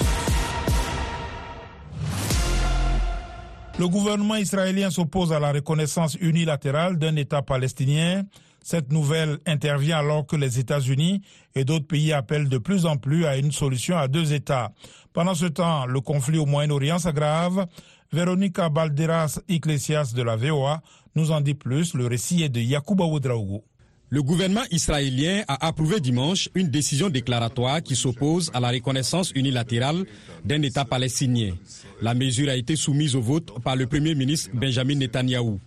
Le 3.79 3.87
gouvernement 3.87 4.37
israélien 4.37 4.89
s'oppose 4.89 5.31
à 5.31 5.39
la 5.39 5.51
reconnaissance 5.51 6.15
unilatérale 6.19 6.97
d'un 6.97 7.15
État 7.15 7.43
palestinien. 7.43 8.23
Cette 8.63 8.91
nouvelle 8.91 9.37
intervient 9.45 9.99
alors 9.99 10.25
que 10.25 10.35
les 10.35 10.57
États-Unis 10.57 11.21
et 11.53 11.63
d'autres 11.63 11.85
pays 11.85 12.11
appellent 12.11 12.49
de 12.49 12.57
plus 12.57 12.87
en 12.87 12.97
plus 12.97 13.25
à 13.27 13.37
une 13.37 13.51
solution 13.51 13.95
à 13.95 14.07
deux 14.07 14.33
États. 14.33 14.71
Pendant 15.13 15.35
ce 15.35 15.45
temps, 15.45 15.85
le 15.85 16.01
conflit 16.01 16.39
au 16.39 16.47
Moyen-Orient 16.47 16.97
s'aggrave. 16.97 17.67
Véronica 18.11 18.67
Balderas 18.69 19.39
Iglesias 19.47 20.11
de 20.15 20.23
la 20.23 20.35
VOA 20.35 20.81
nous 21.15 21.29
en 21.29 21.41
dit 21.41 21.53
plus. 21.53 21.93
Le 21.93 22.07
récit 22.07 22.41
est 22.41 22.49
de 22.49 22.59
Yacouba 22.59 23.05
Oudraogo. 23.05 23.63
Le 24.09 24.23
gouvernement 24.23 24.63
israélien 24.71 25.43
a 25.49 25.67
approuvé 25.67 25.99
dimanche 25.99 26.47
une 26.55 26.69
décision 26.69 27.09
déclaratoire 27.09 27.83
qui 27.83 27.93
s'oppose 27.95 28.49
à 28.53 28.61
la 28.61 28.69
reconnaissance 28.69 29.31
unilatérale 29.35 30.05
d'un 30.45 30.61
État 30.61 30.85
palestinien. 30.85 31.55
La 32.01 32.13
mesure 32.13 32.49
a 32.49 32.55
été 32.55 32.77
soumise 32.77 33.15
au 33.15 33.21
vote 33.21 33.61
par 33.61 33.75
le 33.75 33.85
Premier 33.85 34.15
ministre 34.15 34.49
Benjamin 34.53 34.95
Netanyahou. 34.95 35.59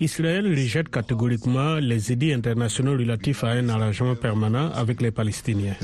Israël 0.00 0.46
rejette 0.48 0.88
catégoriquement 0.88 1.74
les 1.74 2.10
édits 2.10 2.32
internationaux 2.32 2.92
relatifs 2.92 3.44
à 3.44 3.48
un 3.50 3.68
arrangement 3.68 4.16
permanent 4.16 4.70
avec 4.72 5.02
les 5.02 5.10
Palestiniens. 5.10 5.74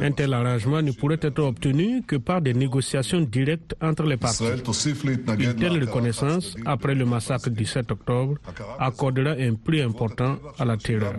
Un 0.00 0.12
tel 0.12 0.32
arrangement 0.32 0.80
ne 0.80 0.92
pourrait 0.92 1.18
être 1.20 1.40
obtenu 1.42 2.02
que 2.06 2.14
par 2.14 2.40
des 2.40 2.54
négociations 2.54 3.20
directes 3.22 3.74
entre 3.82 4.04
les 4.04 4.16
parties. 4.16 4.44
Une 4.44 5.54
telle 5.56 5.80
reconnaissance, 5.80 6.54
après 6.64 6.94
le 6.94 7.04
massacre 7.04 7.50
du 7.50 7.64
7 7.64 7.90
octobre, 7.90 8.36
accordera 8.78 9.32
un 9.32 9.54
prix 9.54 9.82
important 9.82 10.36
à 10.60 10.64
la 10.64 10.76
terreur. 10.76 11.14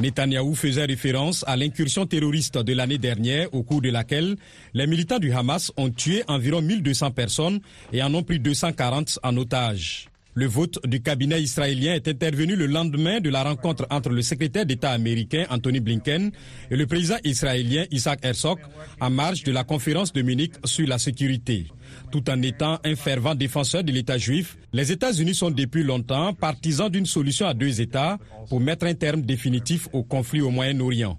Netanyahou 0.00 0.54
faisait 0.54 0.84
référence 0.84 1.42
à 1.46 1.56
l'incursion 1.56 2.04
terroriste 2.04 2.58
de 2.58 2.74
l'année 2.74 2.98
dernière 2.98 3.48
au 3.54 3.62
cours 3.62 3.80
de 3.80 3.88
laquelle 3.90 4.36
les 4.74 4.86
militants 4.86 5.18
du 5.18 5.32
Hamas 5.32 5.72
ont 5.78 5.88
tué 5.90 6.22
environ 6.28 6.60
1200 6.60 7.12
personnes 7.12 7.60
et 7.94 8.02
en 8.02 8.12
ont 8.12 8.22
pris 8.22 8.38
240 8.38 9.20
en 9.22 9.36
otage. 9.38 10.08
Le 10.38 10.46
vote 10.46 10.78
du 10.86 11.02
cabinet 11.02 11.42
israélien 11.42 11.94
est 11.94 12.06
intervenu 12.06 12.54
le 12.54 12.66
lendemain 12.66 13.18
de 13.18 13.28
la 13.28 13.42
rencontre 13.42 13.88
entre 13.90 14.10
le 14.10 14.22
secrétaire 14.22 14.64
d'État 14.64 14.92
américain 14.92 15.44
Anthony 15.50 15.80
Blinken 15.80 16.30
et 16.70 16.76
le 16.76 16.86
président 16.86 17.16
israélien 17.24 17.86
Isaac 17.90 18.20
Herzog 18.22 18.60
en 19.00 19.10
marge 19.10 19.42
de 19.42 19.50
la 19.50 19.64
conférence 19.64 20.12
de 20.12 20.22
Munich 20.22 20.52
sur 20.62 20.86
la 20.86 20.98
sécurité. 20.98 21.66
Tout 22.12 22.30
en 22.30 22.40
étant 22.42 22.78
un 22.84 22.94
fervent 22.94 23.34
défenseur 23.34 23.82
de 23.82 23.90
l'État 23.90 24.16
juif, 24.16 24.56
les 24.72 24.92
États-Unis 24.92 25.34
sont 25.34 25.50
depuis 25.50 25.82
longtemps 25.82 26.32
partisans 26.34 26.88
d'une 26.88 27.06
solution 27.06 27.48
à 27.48 27.52
deux 27.52 27.80
États 27.80 28.16
pour 28.48 28.60
mettre 28.60 28.86
un 28.86 28.94
terme 28.94 29.22
définitif 29.22 29.88
au 29.92 30.04
conflit 30.04 30.40
au 30.40 30.50
Moyen-Orient. 30.50 31.18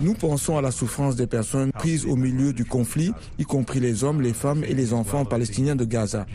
Nous 0.00 0.14
pensons 0.14 0.56
à 0.58 0.62
la 0.62 0.70
souffrance 0.70 1.16
des 1.16 1.26
personnes 1.26 1.72
prises 1.72 2.06
au 2.06 2.16
milieu 2.16 2.52
du 2.52 2.64
conflit, 2.64 3.12
y 3.38 3.44
compris 3.44 3.80
les 3.80 4.04
hommes, 4.04 4.20
les 4.20 4.32
femmes 4.32 4.64
et 4.64 4.74
les 4.74 4.92
enfants 4.92 5.24
palestiniens 5.24 5.76
de 5.76 5.84
Gaza. 5.84 6.26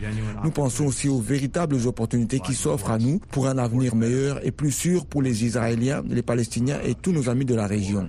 Nous 0.44 0.50
pensons 0.50 0.86
aussi 0.86 1.08
aux 1.08 1.20
véritables 1.20 1.76
opportunités 1.86 2.40
qui 2.40 2.54
s'offrent 2.54 2.90
à 2.90 2.98
nous 2.98 3.20
pour 3.30 3.46
un 3.46 3.58
avenir 3.58 3.94
meilleur 3.94 4.44
et 4.44 4.50
plus 4.50 4.72
sûr 4.72 5.06
pour 5.06 5.22
les 5.22 5.44
Israéliens, 5.44 6.02
les 6.08 6.22
Palestiniens 6.22 6.78
et 6.84 6.94
tous 6.94 7.12
nos 7.12 7.28
amis 7.28 7.44
de 7.44 7.54
la 7.54 7.66
région. 7.66 8.08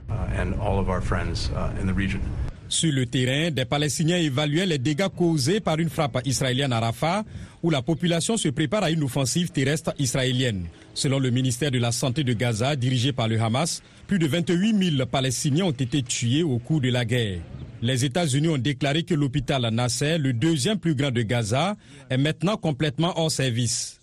Sur 2.72 2.94
le 2.94 3.06
terrain, 3.06 3.52
des 3.52 3.66
Palestiniens 3.66 4.16
évaluaient 4.16 4.66
les 4.66 4.78
dégâts 4.78 5.10
causés 5.10 5.60
par 5.60 5.78
une 5.80 5.90
frappe 5.90 6.22
israélienne 6.24 6.72
à 6.72 6.80
Rafah, 6.80 7.26
où 7.62 7.70
la 7.70 7.82
population 7.82 8.38
se 8.38 8.48
prépare 8.48 8.84
à 8.84 8.92
une 8.92 9.04
offensive 9.04 9.50
terrestre 9.52 9.94
israélienne. 10.00 10.68
Selon 10.94 11.20
le 11.20 11.32
ministère 11.32 11.70
de 11.70 11.80
la 11.80 11.92
Santé 11.92 12.24
de 12.24 12.32
Gaza, 12.32 12.78
dirigé 12.78 13.12
par 13.12 13.28
le 13.28 13.38
Hamas, 13.42 13.84
plus 14.08 14.20
de 14.20 14.26
28 14.26 14.96
000 14.98 15.06
Palestiniens 15.06 15.66
ont 15.66 15.72
été 15.72 16.02
tués 16.02 16.44
au 16.44 16.60
cours 16.60 16.80
de 16.80 16.90
la 16.90 17.04
guerre. 17.04 17.42
Les 17.82 18.06
États-Unis 18.06 18.48
ont 18.48 18.58
déclaré 18.58 19.04
que 19.04 19.16
l'hôpital 19.16 19.68
Nasser, 19.70 20.18
le 20.18 20.32
deuxième 20.32 20.80
plus 20.80 20.96
grand 20.96 21.12
de 21.12 21.24
Gaza, 21.24 21.76
est 22.10 22.18
maintenant 22.18 22.56
complètement 22.56 23.12
hors 23.20 23.32
service. 23.32 24.00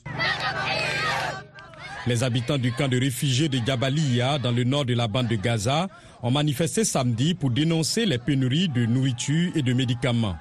Les 2.08 2.24
habitants 2.24 2.56
du 2.56 2.72
camp 2.72 2.88
de 2.88 2.98
réfugiés 2.98 3.50
de 3.50 3.58
Jabalia, 3.66 4.38
dans 4.38 4.50
le 4.50 4.64
nord 4.64 4.86
de 4.86 4.94
la 4.94 5.08
bande 5.08 5.28
de 5.28 5.36
Gaza, 5.36 5.88
ont 6.22 6.30
manifesté 6.30 6.82
samedi 6.82 7.34
pour 7.34 7.50
dénoncer 7.50 8.06
les 8.06 8.16
pénuries 8.16 8.70
de 8.70 8.86
nourriture 8.86 9.52
et 9.54 9.60
de 9.60 9.74
médicaments. 9.74 10.34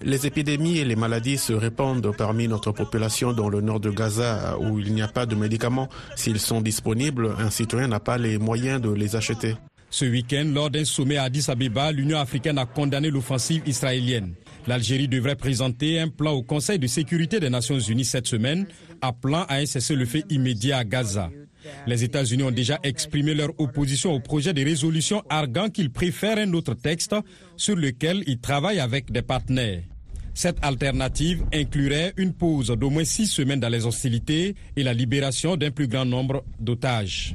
Les 0.00 0.28
épidémies 0.28 0.78
et 0.78 0.84
les 0.84 0.94
maladies 0.94 1.36
se 1.36 1.52
répandent 1.52 2.14
parmi 2.16 2.46
notre 2.46 2.70
population 2.70 3.32
dans 3.32 3.48
le 3.48 3.60
nord 3.60 3.80
de 3.80 3.90
Gaza 3.90 4.56
où 4.60 4.78
il 4.78 4.94
n'y 4.94 5.02
a 5.02 5.08
pas 5.08 5.26
de 5.26 5.34
médicaments. 5.34 5.88
S'ils 6.14 6.38
sont 6.38 6.60
disponibles, 6.60 7.34
un 7.36 7.50
citoyen 7.50 7.88
n'a 7.88 7.98
pas 7.98 8.16
les 8.16 8.38
moyens 8.38 8.80
de 8.80 8.90
les 8.92 9.16
acheter. 9.16 9.56
Ce 9.90 10.04
week-end, 10.04 10.48
lors 10.54 10.70
d'un 10.70 10.84
sommet 10.84 11.16
à 11.16 11.24
Addis 11.24 11.46
Abeba, 11.48 11.90
l'Union 11.90 12.20
africaine 12.20 12.58
a 12.58 12.66
condamné 12.66 13.10
l'offensive 13.10 13.62
israélienne. 13.66 14.34
L'Algérie 14.66 15.08
devrait 15.08 15.36
présenter 15.36 15.98
un 15.98 16.08
plan 16.08 16.32
au 16.32 16.42
Conseil 16.42 16.78
de 16.78 16.86
sécurité 16.86 17.40
des 17.40 17.50
Nations 17.50 17.78
unies 17.78 18.04
cette 18.04 18.26
semaine, 18.26 18.66
appelant 19.00 19.44
à 19.48 19.56
un 19.56 19.66
cessez-le-feu 19.66 20.22
immédiat 20.30 20.78
à 20.78 20.84
Gaza. 20.84 21.30
Les 21.86 22.04
États-Unis 22.04 22.42
ont 22.42 22.50
déjà 22.50 22.78
exprimé 22.82 23.34
leur 23.34 23.50
opposition 23.58 24.12
au 24.12 24.20
projet 24.20 24.52
de 24.52 24.64
résolution 24.64 25.22
arguant 25.28 25.68
qu'ils 25.68 25.90
préfèrent 25.90 26.38
un 26.38 26.52
autre 26.52 26.74
texte 26.74 27.14
sur 27.56 27.76
lequel 27.76 28.22
ils 28.26 28.38
travaillent 28.38 28.80
avec 28.80 29.10
des 29.10 29.22
partenaires. 29.22 29.82
Cette 30.34 30.58
alternative 30.62 31.44
inclurait 31.52 32.12
une 32.16 32.32
pause 32.32 32.68
d'au 32.68 32.90
moins 32.90 33.04
six 33.04 33.26
semaines 33.26 33.58
dans 33.58 33.68
les 33.68 33.86
hostilités 33.86 34.54
et 34.76 34.82
la 34.84 34.94
libération 34.94 35.56
d'un 35.56 35.72
plus 35.72 35.88
grand 35.88 36.04
nombre 36.04 36.44
d'otages. 36.60 37.34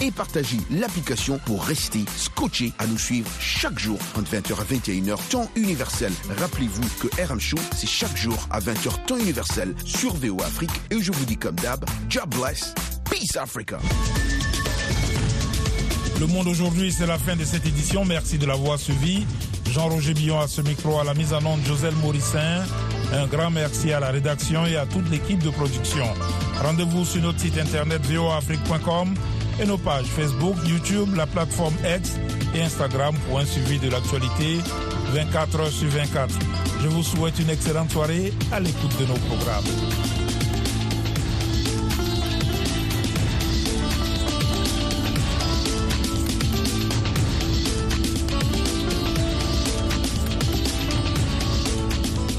Et 0.00 0.10
partagez 0.10 0.58
l'application 0.70 1.38
pour 1.44 1.64
rester 1.64 2.04
scotché 2.16 2.72
à 2.78 2.86
nous 2.86 2.98
suivre 2.98 3.30
chaque 3.40 3.78
jour 3.78 3.98
entre 4.16 4.30
20h 4.30 4.52
à 4.60 4.64
21h 4.64 5.28
temps 5.28 5.50
universel. 5.56 6.12
Rappelez-vous 6.38 6.88
que 7.00 7.22
RM 7.22 7.40
Show, 7.40 7.58
c'est 7.74 7.88
chaque 7.88 8.16
jour 8.16 8.36
à 8.50 8.60
20h 8.60 9.06
temps 9.06 9.18
universel 9.18 9.74
sur 9.84 10.14
VO 10.14 10.40
Afrique. 10.42 10.70
Et 10.90 11.00
je 11.00 11.12
vous 11.12 11.24
dis 11.24 11.36
comme 11.36 11.56
d'hab, 11.56 11.84
job 12.08 12.34
bless, 12.34 12.74
peace 13.10 13.36
Africa. 13.36 13.78
Le 16.20 16.26
monde 16.26 16.48
aujourd'hui, 16.48 16.92
c'est 16.92 17.06
la 17.06 17.18
fin 17.18 17.36
de 17.36 17.44
cette 17.44 17.66
édition. 17.66 18.04
Merci 18.04 18.38
de 18.38 18.46
l'avoir 18.46 18.78
suivi. 18.78 19.24
Jean-Roger 19.70 20.14
Billon 20.14 20.40
à 20.40 20.48
ce 20.48 20.60
micro, 20.62 20.98
à 20.98 21.04
la 21.04 21.14
mise 21.14 21.32
en 21.32 21.44
onde, 21.44 21.64
Joselle 21.64 21.94
Morissin. 22.02 22.64
Un 23.12 23.26
grand 23.26 23.50
merci 23.50 23.92
à 23.92 24.00
la 24.00 24.10
rédaction 24.10 24.66
et 24.66 24.76
à 24.76 24.84
toute 24.86 25.08
l'équipe 25.10 25.42
de 25.42 25.50
production. 25.50 26.04
Rendez-vous 26.62 27.04
sur 27.04 27.22
notre 27.22 27.40
site 27.40 27.56
internet 27.58 28.04
voafrique.com 28.04 29.14
et 29.60 29.66
nos 29.66 29.78
pages 29.78 30.06
Facebook, 30.06 30.56
YouTube, 30.66 31.14
la 31.16 31.26
plateforme 31.26 31.74
X 31.84 32.16
et 32.54 32.62
Instagram 32.62 33.14
pour 33.28 33.38
un 33.38 33.44
suivi 33.44 33.78
de 33.78 33.90
l'actualité 33.90 34.58
24 35.12 35.60
heures 35.60 35.68
sur 35.68 35.88
24. 35.88 36.34
Je 36.82 36.88
vous 36.88 37.02
souhaite 37.02 37.38
une 37.38 37.50
excellente 37.50 37.90
soirée 37.90 38.32
à 38.52 38.60
l'écoute 38.60 38.96
de 39.00 39.06
nos 39.06 39.18
programmes. 39.18 40.17